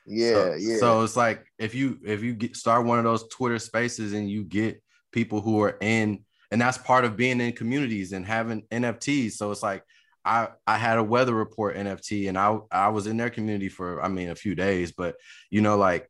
[0.07, 0.77] Yeah, so, yeah.
[0.79, 4.31] So it's like if you if you get start one of those Twitter spaces and
[4.31, 4.83] you get
[5.13, 9.33] people who are in, and that's part of being in communities and having NFTs.
[9.33, 9.85] So it's like
[10.25, 14.03] I I had a weather report NFT and I I was in their community for
[14.03, 15.17] I mean a few days, but
[15.51, 16.09] you know like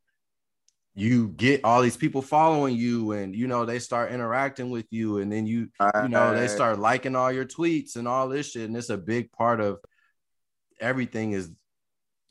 [0.95, 5.19] you get all these people following you and you know they start interacting with you
[5.19, 5.69] and then you
[6.03, 8.99] you know they start liking all your tweets and all this shit and it's a
[8.99, 9.79] big part of
[10.81, 11.51] everything is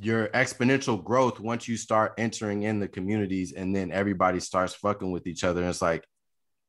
[0.01, 5.11] your exponential growth once you start entering in the communities and then everybody starts fucking
[5.11, 5.61] with each other.
[5.61, 6.03] And it's like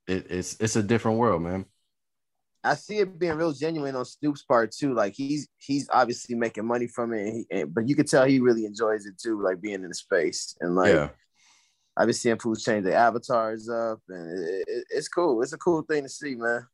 [0.07, 1.65] it, it's it's a different world, man.
[2.63, 4.95] I see it being real genuine on Snoop's part too.
[4.95, 8.25] Like he's he's obviously making money from it, and he, and, but you can tell
[8.25, 10.95] he really enjoys it too, like being in the space and like.
[10.95, 11.09] Yeah.
[11.95, 15.43] I've been seeing people change their avatars up, and it, it, it's cool.
[15.43, 16.67] It's a cool thing to see, man.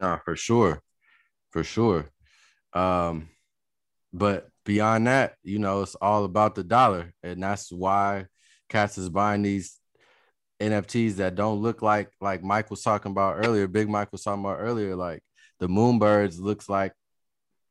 [0.00, 0.80] Nah, for sure,
[1.50, 2.06] for sure.
[2.72, 3.28] Um,
[4.14, 8.26] but beyond that, you know, it's all about the dollar, and that's why
[8.68, 9.78] cats is buying these
[10.60, 13.66] NFTs that don't look like like Mike was talking about earlier.
[13.66, 14.94] Big Mike was talking about earlier.
[14.94, 15.22] Like
[15.60, 16.92] the Moonbirds looks like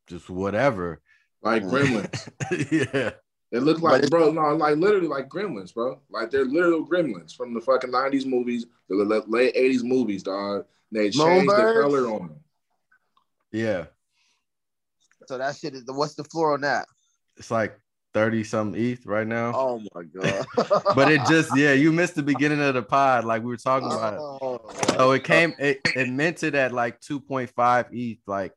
[0.07, 1.01] just whatever,
[1.43, 2.29] like Gremlins.
[2.71, 3.11] yeah,
[3.51, 5.99] they look like bro, no, like literally like Gremlins, bro.
[6.09, 8.95] Like they're literal Gremlins from the fucking nineties movies, the
[9.27, 10.65] late eighties movies, dog.
[10.91, 12.39] They changed the color on them.
[13.51, 13.85] Yeah.
[15.27, 16.85] So that shit is what's the floor on that?
[17.37, 17.79] It's like
[18.15, 19.51] 30 something ETH right now.
[19.53, 20.45] Oh my god.
[20.95, 23.91] but it just yeah, you missed the beginning of the pod like we were talking
[23.91, 24.13] about.
[24.17, 24.61] Oh,
[24.95, 28.53] so it came it, it minted at like 2.5 ETH like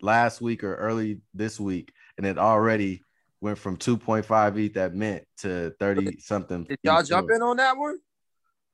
[0.00, 3.02] last week or early this week and it already
[3.40, 6.62] went from 2.5 ETH that mint to 30 something.
[6.62, 7.98] Did y'all ETH jump in on that one?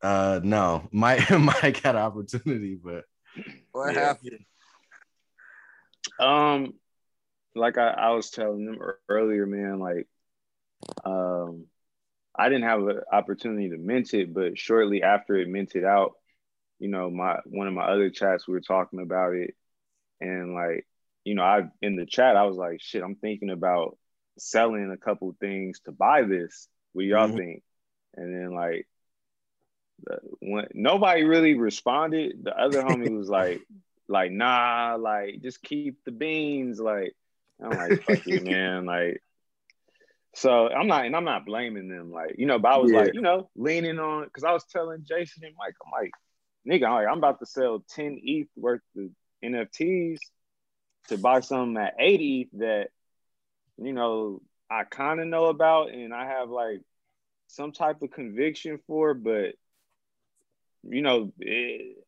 [0.03, 0.87] Uh no.
[0.93, 3.05] Mike Mike had opportunity, but
[3.73, 4.01] what yeah.
[4.01, 4.45] happened?
[6.21, 6.75] Um
[7.55, 8.79] like I, I was telling them
[9.09, 10.07] earlier, man, like
[11.05, 11.67] um
[12.37, 16.15] I didn't have an opportunity to mint it, but shortly after it minted out,
[16.79, 19.55] you know, my one of my other chats we were talking about it,
[20.21, 20.87] and like,
[21.25, 23.97] you know, I in the chat I was like, shit, I'm thinking about
[24.39, 26.69] selling a couple things to buy this.
[26.93, 27.37] What y'all mm-hmm.
[27.37, 27.63] think?
[28.17, 28.89] And then like,
[30.41, 33.63] when nobody really responded, the other homie was like,
[34.09, 37.15] like nah, like just keep the beans, like
[37.63, 38.87] I'm like, fuck you, man.
[38.87, 39.23] Like,
[40.35, 42.11] so I'm not, and I'm not blaming them.
[42.11, 43.01] Like, you know, but I was yeah.
[43.01, 46.11] like, you know, leaning on, because I was telling Jason and Mike, I'm like,
[46.67, 49.11] nigga, I'm, like, I'm about to sell 10 ETH worth of
[49.45, 50.19] NFTs
[51.09, 52.89] to buy some at 80 that,
[53.77, 54.41] you know,
[54.71, 56.81] I kind of know about and I have like
[57.49, 59.55] some type of conviction for, but,
[60.83, 61.99] you know, it,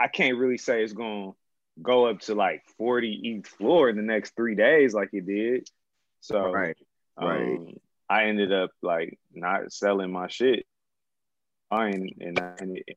[0.00, 1.36] I can't really say it's going to
[1.80, 5.68] go up to like 40 ETH floor in the next three days like it did.
[6.20, 6.76] So right,
[7.20, 7.58] right.
[7.58, 7.74] Um,
[8.08, 10.66] I ended up like not selling my shit.
[11.70, 12.96] and, and it,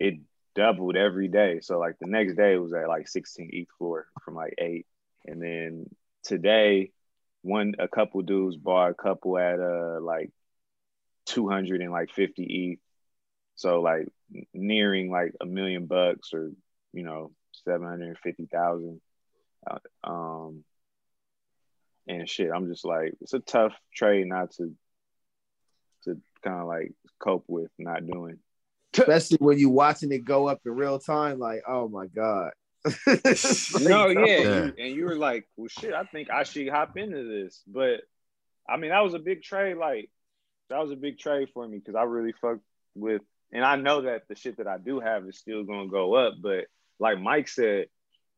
[0.00, 0.20] it
[0.54, 1.60] doubled every day.
[1.60, 4.86] So like the next day it was at like 16 ETH floor from like eight.
[5.26, 5.86] And then
[6.22, 6.90] today,
[7.42, 10.30] one a couple dudes bought a couple at uh like
[11.26, 12.78] 200 and like 50 ETH.
[13.56, 14.08] So like
[14.52, 16.50] nearing like a million bucks or
[16.92, 17.32] you know
[17.64, 19.00] seven hundred fifty thousand.
[19.66, 20.64] Uh, um,
[22.06, 24.74] and shit, I'm just like, it's a tough trade not to
[26.04, 28.38] to kind of like cope with not doing.
[28.94, 32.50] Especially when you watching it go up in real time, like, oh my god.
[33.80, 34.70] no, yeah, yeah.
[34.78, 37.62] and you were like, well, shit, I think I should hop into this.
[37.66, 38.02] But
[38.68, 39.76] I mean, that was a big trade.
[39.76, 40.10] Like,
[40.68, 42.60] that was a big trade for me because I really fucked
[42.94, 46.14] with, and I know that the shit that I do have is still gonna go
[46.14, 46.66] up, but
[46.98, 47.86] like Mike said,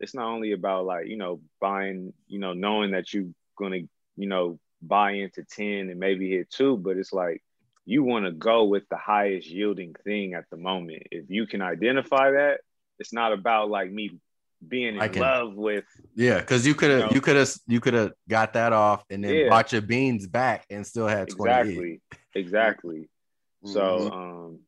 [0.01, 3.81] it's not only about like, you know, buying, you know, knowing that you're gonna,
[4.17, 7.43] you know, buy into 10 and maybe hit two, but it's like
[7.85, 11.05] you want to go with the highest yielding thing at the moment.
[11.11, 12.61] If you can identify that,
[12.99, 14.19] it's not about like me
[14.67, 15.85] being in can, love with
[16.15, 19.23] yeah because you could have you could have you could have got that off and
[19.23, 19.49] then yeah.
[19.49, 22.01] bought your beans back and still had 20 exactly
[22.35, 23.09] exactly
[23.65, 23.73] mm-hmm.
[23.73, 24.61] so um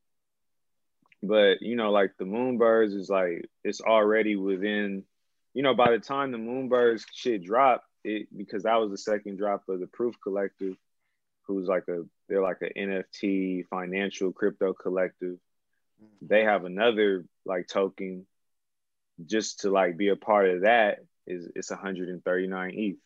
[1.23, 5.05] but you know, like the Moonbirds is like it's already within,
[5.55, 9.39] you know, by the time the Moonbirds shit dropped, it because that was the second
[9.39, 10.77] drop of the Proof Collective,
[11.43, 15.39] who's like a they're like an NFT financial crypto collective.
[16.03, 16.27] Mm-hmm.
[16.27, 18.27] They have another like token
[19.27, 22.97] just to like be a part of that is it's 139 ETH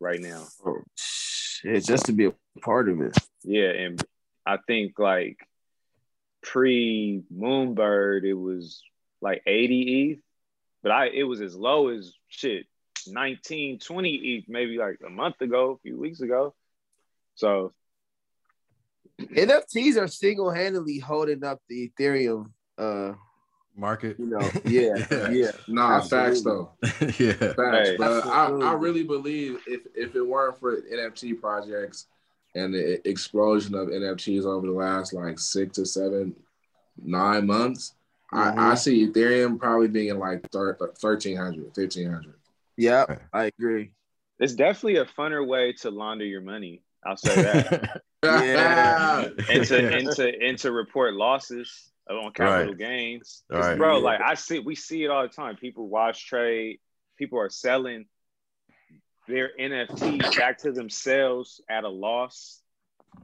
[0.00, 0.46] right now.
[0.64, 3.16] Oh, shit, just to be a part of it.
[3.44, 4.02] Yeah, and
[4.46, 5.38] I think like
[6.42, 8.82] pre Moonbird, it was
[9.20, 10.22] like 80 ETH,
[10.82, 12.66] but I it was as low as shit
[13.06, 16.54] 19, 20 ETH maybe like a month ago, a few weeks ago.
[17.34, 17.72] So
[19.20, 23.12] NFTs are single handedly holding up the Ethereum uh
[23.76, 24.18] market.
[24.18, 25.30] You know, yeah, yeah.
[25.30, 25.50] yeah.
[25.68, 26.30] Nah, Absolutely.
[26.30, 26.70] facts though.
[27.24, 27.88] yeah, facts.
[27.88, 32.06] Hey, but I, I really believe if if it weren't for NFT projects,
[32.54, 36.34] and the explosion of NFTs over the last like six to seven,
[37.02, 37.94] nine months,
[38.32, 38.58] mm-hmm.
[38.58, 42.34] I, I, see Ethereum probably being like 1300, 1500.
[42.76, 43.92] Yeah, I agree.
[44.38, 46.82] it's definitely a funner way to launder your money.
[47.04, 48.02] I'll say that.
[48.24, 52.78] yeah, and to and to and to report losses on capital right.
[52.78, 53.44] gains.
[53.50, 53.76] Right.
[53.76, 54.04] Bro, yeah.
[54.04, 55.56] like I see, we see it all the time.
[55.56, 56.80] People watch trade.
[57.16, 58.06] People are selling
[59.30, 62.60] their NFT back to themselves at a loss.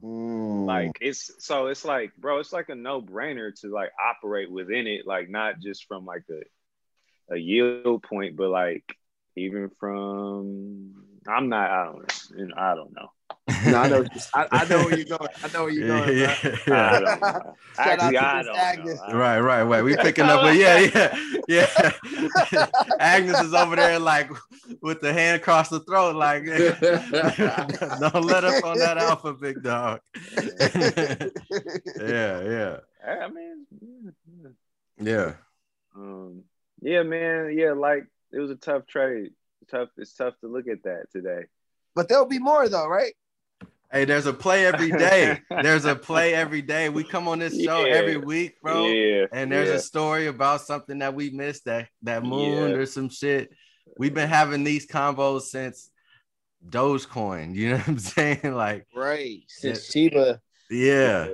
[0.02, 0.66] Mm.
[0.66, 4.86] Like it's so it's like, bro, it's like a no brainer to like operate within
[4.86, 8.84] it, like not just from like a a yield point, but like
[9.36, 10.94] even from
[11.28, 13.08] I'm not I don't you know, I don't know.
[13.66, 14.04] no, I know.
[14.34, 15.30] I, I, know where you're going.
[15.42, 16.18] I know where you're going.
[16.18, 16.90] Yeah, yeah, yeah.
[16.90, 17.54] I don't know.
[17.78, 19.00] Actually, I don't Agnes.
[19.08, 19.16] know.
[19.16, 19.82] Right, right, right.
[19.84, 21.16] We picking up, but yeah, yeah,
[21.46, 22.66] yeah.
[22.98, 24.30] Agnes is over there like
[24.82, 30.00] with the hand across the throat, like don't let up on that alpha, big dog.
[32.00, 32.78] yeah, yeah.
[33.06, 33.66] I mean,
[35.00, 35.34] yeah.
[35.94, 36.42] Um,
[36.80, 37.54] yeah, man.
[37.56, 39.32] Yeah, like it was a tough trade.
[39.70, 39.88] Tough.
[39.96, 41.46] It's tough to look at that today.
[41.94, 43.14] But there'll be more though, right?
[43.92, 45.40] Hey, there's a play every day.
[45.62, 46.88] there's a play every day.
[46.88, 47.94] We come on this show yeah.
[47.94, 48.86] every week, bro.
[48.86, 49.26] Yeah.
[49.32, 49.76] And there's yeah.
[49.76, 53.50] a story about something that we missed that that moon or some shit.
[53.96, 55.90] We've been having these combos since
[56.68, 57.54] Dogecoin.
[57.54, 58.54] You know what I'm saying?
[58.54, 60.40] Like right since Shiba.
[60.68, 61.28] Yeah.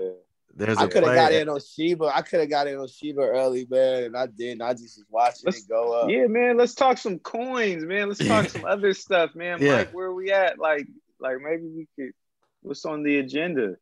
[0.54, 2.12] There's I could have got in on Shiba.
[2.14, 4.60] I could have got in on Shiba early, man, and I didn't.
[4.60, 6.10] I just was watching let's, it go up.
[6.10, 6.58] Yeah, man.
[6.58, 8.08] Let's talk some coins, man.
[8.08, 9.58] Let's talk some other stuff, man.
[9.62, 9.78] Yeah.
[9.78, 10.58] Mike, where are we at?
[10.58, 10.86] Like,
[11.20, 12.12] like maybe we could.
[12.60, 13.76] What's on the agenda?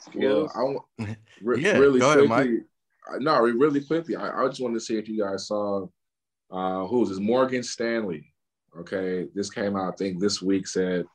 [0.00, 0.52] Skills.
[0.54, 2.26] Well, I re- yeah, really quickly.
[2.26, 2.64] Ahead,
[3.20, 4.14] no, really quickly.
[4.14, 5.86] I, I just wanted to see if you guys saw
[6.50, 8.32] uh who was this Morgan Stanley.
[8.78, 9.94] Okay, this came out.
[9.94, 11.06] I think this week said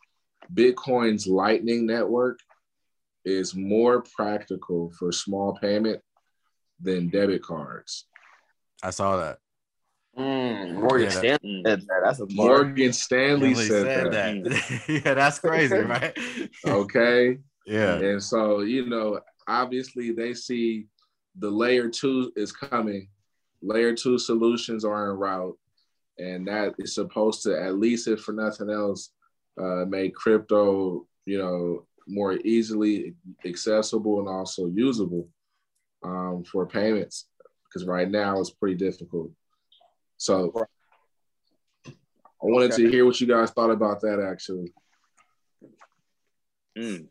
[0.53, 2.39] Bitcoin's Lightning Network
[3.26, 6.01] is more practical for small payment
[6.82, 8.05] than debit cards.
[8.82, 9.39] I saw that.
[10.17, 12.01] Mm, Morgan yeah, Stanley said that.
[12.03, 14.43] That's a Morgan Stanley said, said, that.
[14.43, 14.89] that.
[15.05, 16.15] yeah, that's crazy, right?
[16.65, 17.38] okay.
[17.65, 17.95] Yeah.
[17.95, 20.88] And so, you know, obviously they see
[21.39, 23.07] the layer two is coming.
[23.61, 25.57] Layer two solutions are en route.
[26.19, 29.09] And that is supposed to, at least if for nothing else,
[29.59, 35.28] uh, make crypto, you know, more easily accessible and also usable
[36.04, 37.28] um, for payments
[37.66, 39.32] because right now it's pretty difficult.
[40.18, 40.54] So
[41.88, 41.91] I
[42.41, 42.84] wanted okay.
[42.84, 44.74] to hear what you guys thought about that actually.
[46.78, 47.08] Mm.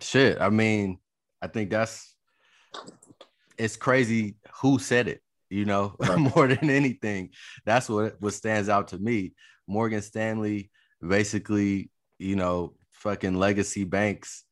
[0.00, 0.98] Shit, I mean,
[1.40, 2.14] I think that's
[3.58, 5.96] it's crazy who said it, you know,
[6.36, 7.30] more than anything.
[7.64, 9.34] That's what what stands out to me.
[9.66, 10.70] Morgan Stanley
[11.06, 14.44] basically, you know, fucking legacy banks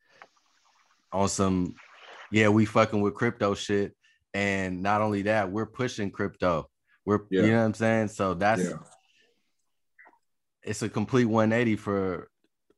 [1.12, 1.74] on some,
[2.32, 3.94] yeah, we fucking with crypto shit.
[4.34, 6.68] And not only that, we're pushing crypto.
[7.04, 7.42] We're, yeah.
[7.42, 8.08] you know what I'm saying?
[8.08, 8.76] So that's, yeah.
[10.62, 12.28] it's a complete 180 for,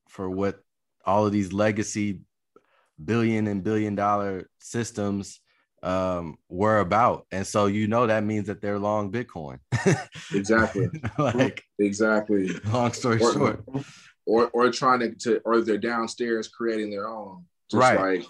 [0.09, 0.61] for what
[1.05, 2.21] all of these legacy
[3.03, 5.41] billion and billion dollar systems
[5.83, 9.59] um were about and so you know that means that they're long bitcoin
[10.33, 13.65] exactly like exactly long story short
[14.27, 17.45] or or trying to, to or they're downstairs creating their own.
[17.71, 18.01] Just right.
[18.01, 18.27] like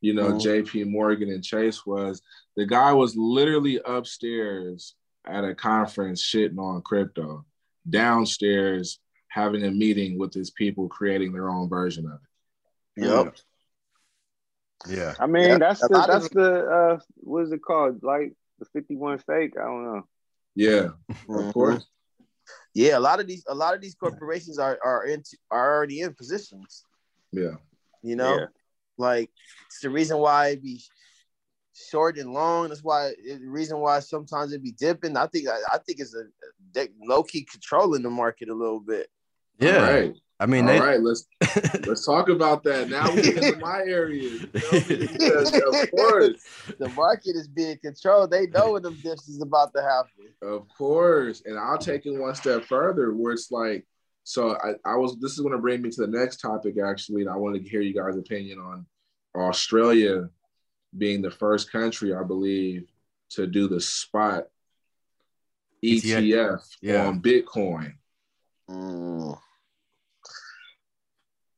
[0.00, 0.38] you know, mm-hmm.
[0.38, 2.22] JP Morgan and Chase was.
[2.56, 4.94] The guy was literally upstairs
[5.26, 7.44] at a conference shitting on crypto,
[7.88, 12.18] downstairs having a meeting with his people creating their own version of
[12.96, 13.06] it.
[13.06, 13.36] Yep.
[14.88, 15.14] Yeah.
[15.20, 18.02] I mean, that's the that's the uh what is it called?
[18.02, 19.54] Like the 51 fake?
[19.60, 20.02] I don't know.
[20.54, 20.88] Yeah,
[21.28, 21.86] of course
[22.74, 26.00] yeah, a lot of these a lot of these corporations are are into are already
[26.00, 26.84] in positions.
[27.32, 27.56] Yeah.
[28.02, 28.46] You know, yeah.
[28.96, 29.30] like
[29.66, 30.82] it's the reason why it be
[31.74, 32.68] short and long.
[32.68, 35.16] That's why the reason why sometimes it be dipping.
[35.16, 38.80] I think I, I think it's a, a low key controlling the market a little
[38.80, 39.08] bit.
[39.58, 39.90] Yeah.
[39.90, 40.14] Right.
[40.40, 40.80] I mean, all they...
[40.80, 41.26] right, let's
[41.86, 42.88] let's talk about that.
[42.88, 44.22] Now we get into my area.
[44.22, 44.48] You know?
[44.52, 46.42] because, of course,
[46.78, 48.30] the market is being controlled.
[48.30, 50.32] They know what the dips is about to happen.
[50.42, 53.86] Of course, and I'll take it one step further, where it's like,
[54.24, 55.18] so I, I was.
[55.20, 57.68] This is going to bring me to the next topic, actually, and I wanted to
[57.68, 58.86] hear you guys' opinion on
[59.36, 60.30] Australia
[60.96, 62.88] being the first country, I believe,
[63.30, 64.44] to do the spot
[65.84, 67.06] ETF, yeah.
[67.06, 67.92] on Bitcoin.
[68.68, 69.38] Mm.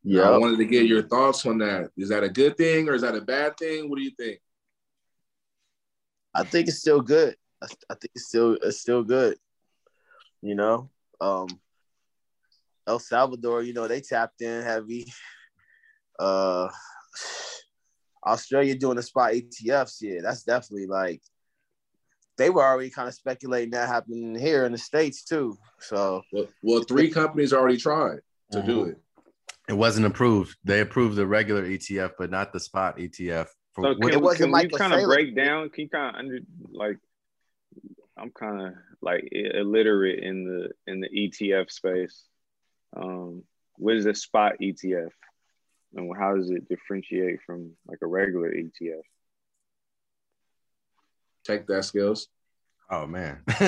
[0.04, 1.90] Yeah, I wanted to get your thoughts on that.
[1.96, 3.88] Is that a good thing or is that a bad thing?
[3.88, 4.40] What do you think?
[6.34, 7.36] I think it's still good.
[7.62, 9.36] I, I think it's still it's still good.
[10.40, 10.90] You know,
[11.20, 11.46] um,
[12.86, 15.12] El Salvador, you know, they tapped in heavy.
[16.18, 16.68] Uh,
[18.24, 21.22] Australia doing the spot ETFs, yeah, that's definitely like
[22.38, 25.56] they were already kind of speculating that happening here in the states too.
[25.80, 28.20] So well, well three companies already tried
[28.52, 28.66] to mm-hmm.
[28.66, 29.01] do it.
[29.72, 30.58] It wasn't approved.
[30.64, 33.46] They approved the regular ETF, but not the spot ETF.
[33.72, 35.70] For, so can, it wasn't can you kind of break down?
[35.70, 36.98] Can you kind of under like?
[38.18, 42.22] I'm kind of like illiterate in the in the ETF space.
[42.94, 43.44] Um,
[43.76, 45.08] what is a spot ETF,
[45.94, 49.00] and how does it differentiate from like a regular ETF?
[51.44, 52.28] Take that skills.
[52.90, 53.40] Oh man.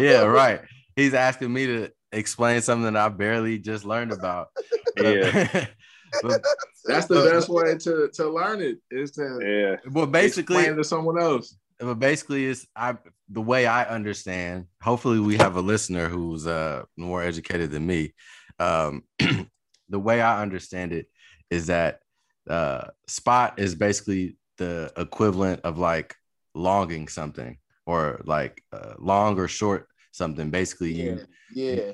[0.00, 0.62] yeah, right.
[1.00, 4.48] He's asking me to explain something that I barely just learned about.
[5.00, 5.46] Yeah.
[6.22, 6.42] but,
[6.84, 9.90] That's the but, best way to, to learn it is to yeah.
[9.90, 11.56] Well, basically explain to someone else.
[11.78, 12.96] But basically, it's I
[13.28, 14.66] the way I understand.
[14.82, 18.14] Hopefully, we have a listener who's uh more educated than me.
[18.58, 19.04] Um,
[19.88, 21.06] the way I understand it
[21.50, 22.00] is that
[22.48, 26.16] uh, spot is basically the equivalent of like
[26.54, 30.50] longing something or like uh, long or short something.
[30.50, 31.04] Basically, yeah.
[31.04, 31.92] you yeah.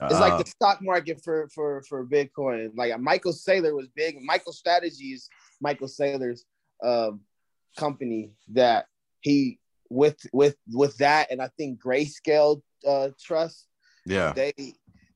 [0.00, 2.70] It's uh, like the stock market for for for Bitcoin.
[2.76, 4.16] Like Michael Saylor was big.
[4.22, 5.28] MicroStrategy's,
[5.60, 6.44] Michael Saylor's
[6.84, 7.20] um,
[7.76, 8.86] company that
[9.20, 9.58] he
[9.90, 13.66] with with with that, and I think Grayscale uh, Trust.
[14.06, 14.52] Yeah, they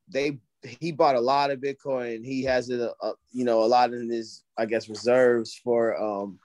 [0.08, 2.24] they he bought a lot of Bitcoin.
[2.24, 6.38] He has it, uh, you know, a lot in his, I guess, reserves for um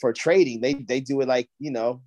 [0.00, 0.60] for trading.
[0.60, 2.02] They they do it like you know,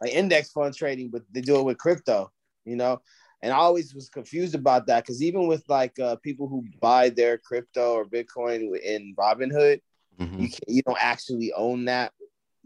[0.00, 2.30] like index fund trading, but they do it with crypto,
[2.64, 3.00] you know.
[3.42, 7.08] And I always was confused about that because even with like uh, people who buy
[7.08, 9.80] their crypto or Bitcoin in Robinhood,
[10.18, 10.42] mm-hmm.
[10.42, 12.12] you you don't actually own that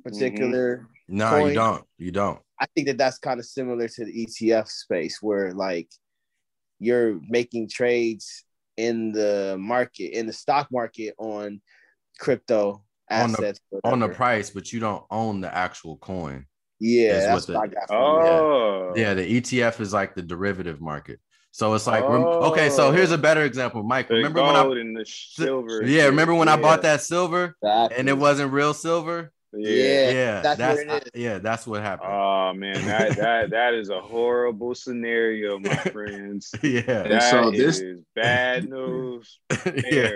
[0.05, 0.79] particular.
[0.79, 1.17] Mm-hmm.
[1.17, 1.49] No, coin.
[1.49, 1.85] you don't.
[1.99, 2.41] You don't.
[2.61, 5.89] I think that that's kind of similar to the ETF space where like
[6.79, 8.45] you're making trades
[8.77, 11.61] in the market in the stock market on
[12.19, 16.47] crypto assets on the, on the price, but you don't own the actual coin.
[16.79, 19.03] Yeah, that's what, the, Oh, yeah.
[19.03, 19.15] yeah.
[19.15, 21.21] The ETF is like the derivative market.
[21.57, 22.51] So it's like oh.
[22.53, 22.69] okay.
[22.69, 22.93] So oh.
[22.93, 24.09] here's a better example, Mike.
[24.09, 24.63] The remember when I
[24.99, 25.83] the silver?
[25.85, 26.55] Yeah, remember when yeah.
[26.55, 27.97] I bought that silver exactly.
[27.97, 29.33] and it wasn't real silver?
[29.55, 32.11] Yeah, yeah, that's, that's yeah, that's what happened.
[32.13, 36.55] Oh man, that that that is a horrible scenario, my friends.
[36.63, 39.39] yeah, that so this is bad news.
[39.91, 40.11] yeah.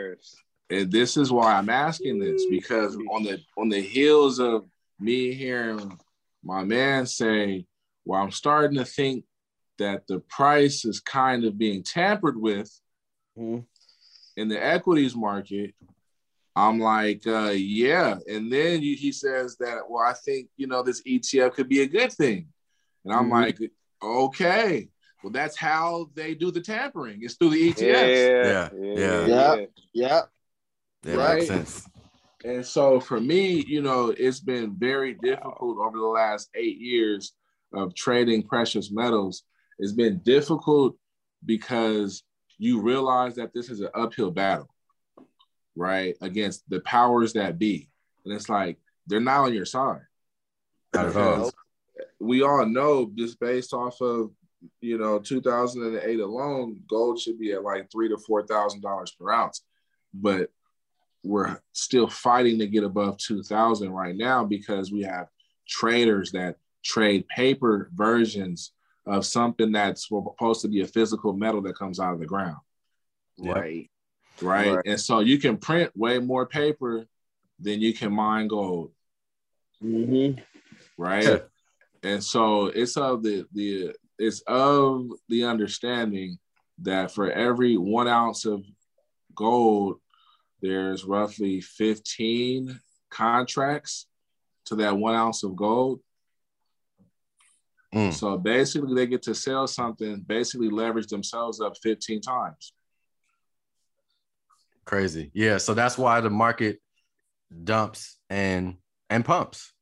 [0.68, 4.66] And this is why I'm asking this because on the on the heels of
[4.98, 5.98] me hearing
[6.44, 7.66] my man say,
[8.04, 9.24] "Well, I'm starting to think
[9.78, 12.70] that the price is kind of being tampered with
[13.38, 13.60] mm-hmm.
[14.36, 15.74] in the equities market."
[16.56, 18.16] I'm like, uh, yeah.
[18.28, 21.86] And then he says that, well, I think, you know, this ETF could be a
[21.86, 22.48] good thing.
[23.04, 23.32] And I'm mm-hmm.
[23.32, 23.58] like,
[24.02, 24.88] okay.
[25.22, 27.20] Well, that's how they do the tampering.
[27.22, 27.80] It's through the ETFs.
[27.80, 28.68] Yeah.
[28.72, 28.96] Yeah.
[28.96, 29.26] Yeah.
[29.26, 29.64] Yeah.
[29.92, 30.20] yeah.
[31.02, 31.34] That right?
[31.38, 31.86] makes sense.
[32.44, 37.32] And so for me, you know, it's been very difficult over the last eight years
[37.72, 39.42] of trading precious metals.
[39.78, 40.96] It's been difficult
[41.44, 42.22] because
[42.58, 44.68] you realize that this is an uphill battle
[45.76, 47.88] right, against the powers that be.
[48.24, 50.02] And it's like they're not on your side.
[52.18, 54.30] We all know just based off of
[54.80, 59.30] you know 2008 alone, gold should be at like three to four thousand dollars per
[59.30, 59.62] ounce,
[60.12, 60.50] but
[61.22, 65.26] we're still fighting to get above 2000 right now because we have
[65.68, 68.72] traders that trade paper versions
[69.06, 72.56] of something that's supposed to be a physical metal that comes out of the ground.
[73.38, 73.90] Right
[74.42, 74.74] right?
[74.74, 74.84] right?
[74.86, 77.04] And so you can print way more paper
[77.58, 78.92] than you can mine gold.
[79.82, 80.40] Mm-hmm.
[80.96, 81.42] Right.
[82.02, 86.38] and so it's of the the it's of the understanding
[86.82, 88.64] that for every one ounce of
[89.34, 89.99] gold,
[90.60, 92.78] there's roughly 15
[93.10, 94.06] contracts
[94.66, 96.00] to that one ounce of gold.
[97.94, 98.12] Mm.
[98.12, 102.72] So basically, they get to sell something, basically leverage themselves up 15 times.
[104.84, 105.30] Crazy.
[105.34, 105.58] Yeah.
[105.58, 106.78] So that's why the market
[107.64, 108.76] dumps and
[109.08, 109.72] and pumps.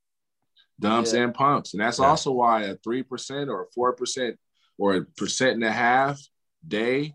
[0.80, 1.24] Dumps yeah.
[1.24, 1.74] and pumps.
[1.74, 2.06] And that's yeah.
[2.06, 4.34] also why a 3% or a 4%
[4.78, 6.20] or a percent and a half
[6.66, 7.14] day,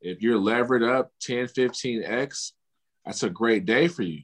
[0.00, 2.52] if you're levered up 10, 15x,
[3.04, 4.22] that's a great day for you.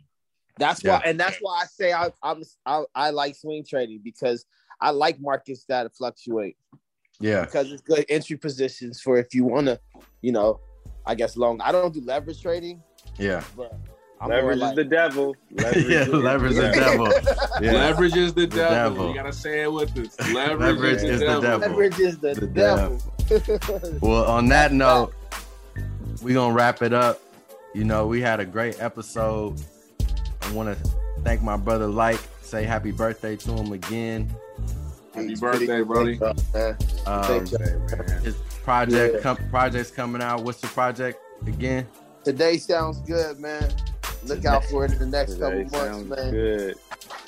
[0.58, 0.96] That's yeah.
[0.96, 4.44] why, and that's why I say I, I'm I, I like swing trading because
[4.80, 6.56] I like markets that fluctuate.
[7.20, 9.80] Yeah, because it's good entry positions for if you want to,
[10.22, 10.60] you know,
[11.04, 11.60] I guess long.
[11.60, 12.82] I don't do leverage trading,
[13.18, 13.42] yeah.
[14.24, 15.36] leverage like, is the devil.
[15.50, 17.12] Leverage yeah, leverage is the devil.
[17.60, 17.72] Yeah.
[17.72, 18.90] Leverage is the, the devil.
[18.90, 19.08] devil.
[19.08, 20.16] You gotta say it with us.
[20.32, 21.40] Leverage, leverage is, the, devil.
[21.40, 21.68] devil.
[21.68, 23.02] Leverage is the, the devil.
[23.26, 23.98] devil.
[24.00, 25.12] well, on that note,
[26.22, 27.20] we're gonna wrap it up.
[27.74, 29.60] You know, we had a great episode.
[30.42, 30.90] I want to
[31.22, 32.20] thank my brother Like.
[32.42, 34.34] Say happy birthday to him again.
[35.14, 36.18] Happy birthday, Brody.
[37.06, 37.46] Um,
[38.22, 39.20] his project yeah.
[39.20, 40.42] com- project's coming out.
[40.44, 41.86] What's the project again?
[42.24, 43.70] Today sounds good, man.
[44.24, 44.48] Look Today.
[44.48, 46.30] out for it in the next Today couple months, man.
[46.30, 46.76] Good.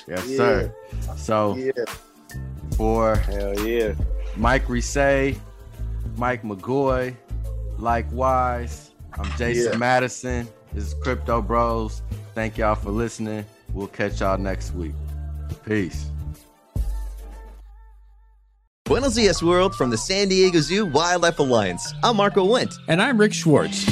[0.07, 0.37] Yes, yeah.
[0.37, 0.75] sir.
[1.17, 1.71] So yeah.
[2.75, 3.93] for hell yeah,
[4.35, 5.37] Mike Risay,
[6.17, 7.15] Mike McGoy,
[7.77, 8.90] likewise.
[9.21, 9.77] I'm Jason yeah.
[9.77, 10.47] Madison.
[10.73, 12.01] This is Crypto Bros.
[12.33, 13.45] Thank y'all for listening.
[13.71, 14.93] We'll catch y'all next week.
[15.63, 16.07] Peace.
[18.85, 21.93] Buenos Dias, world, from the San Diego Zoo Wildlife Alliance.
[22.03, 22.73] I'm Marco Wendt.
[22.87, 23.85] And I'm Rick Schwartz.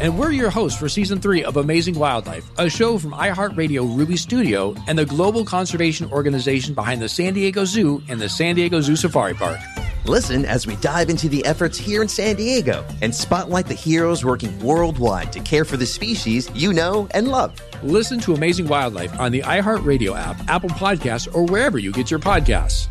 [0.00, 4.16] And we're your hosts for season three of Amazing Wildlife, a show from iHeartRadio Ruby
[4.16, 8.80] Studio and the global conservation organization behind the San Diego Zoo and the San Diego
[8.80, 9.60] Zoo Safari Park.
[10.06, 14.22] Listen as we dive into the efforts here in San Diego and spotlight the heroes
[14.22, 17.58] working worldwide to care for the species you know and love.
[17.82, 22.20] Listen to Amazing Wildlife on the iHeartRadio app, Apple Podcasts, or wherever you get your
[22.20, 22.88] podcasts.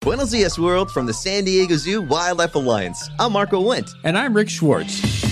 [0.00, 3.10] Buenos Dias, world, from the San Diego Zoo Wildlife Alliance.
[3.20, 3.92] I'm Marco Wendt.
[4.02, 5.31] And I'm Rick Schwartz.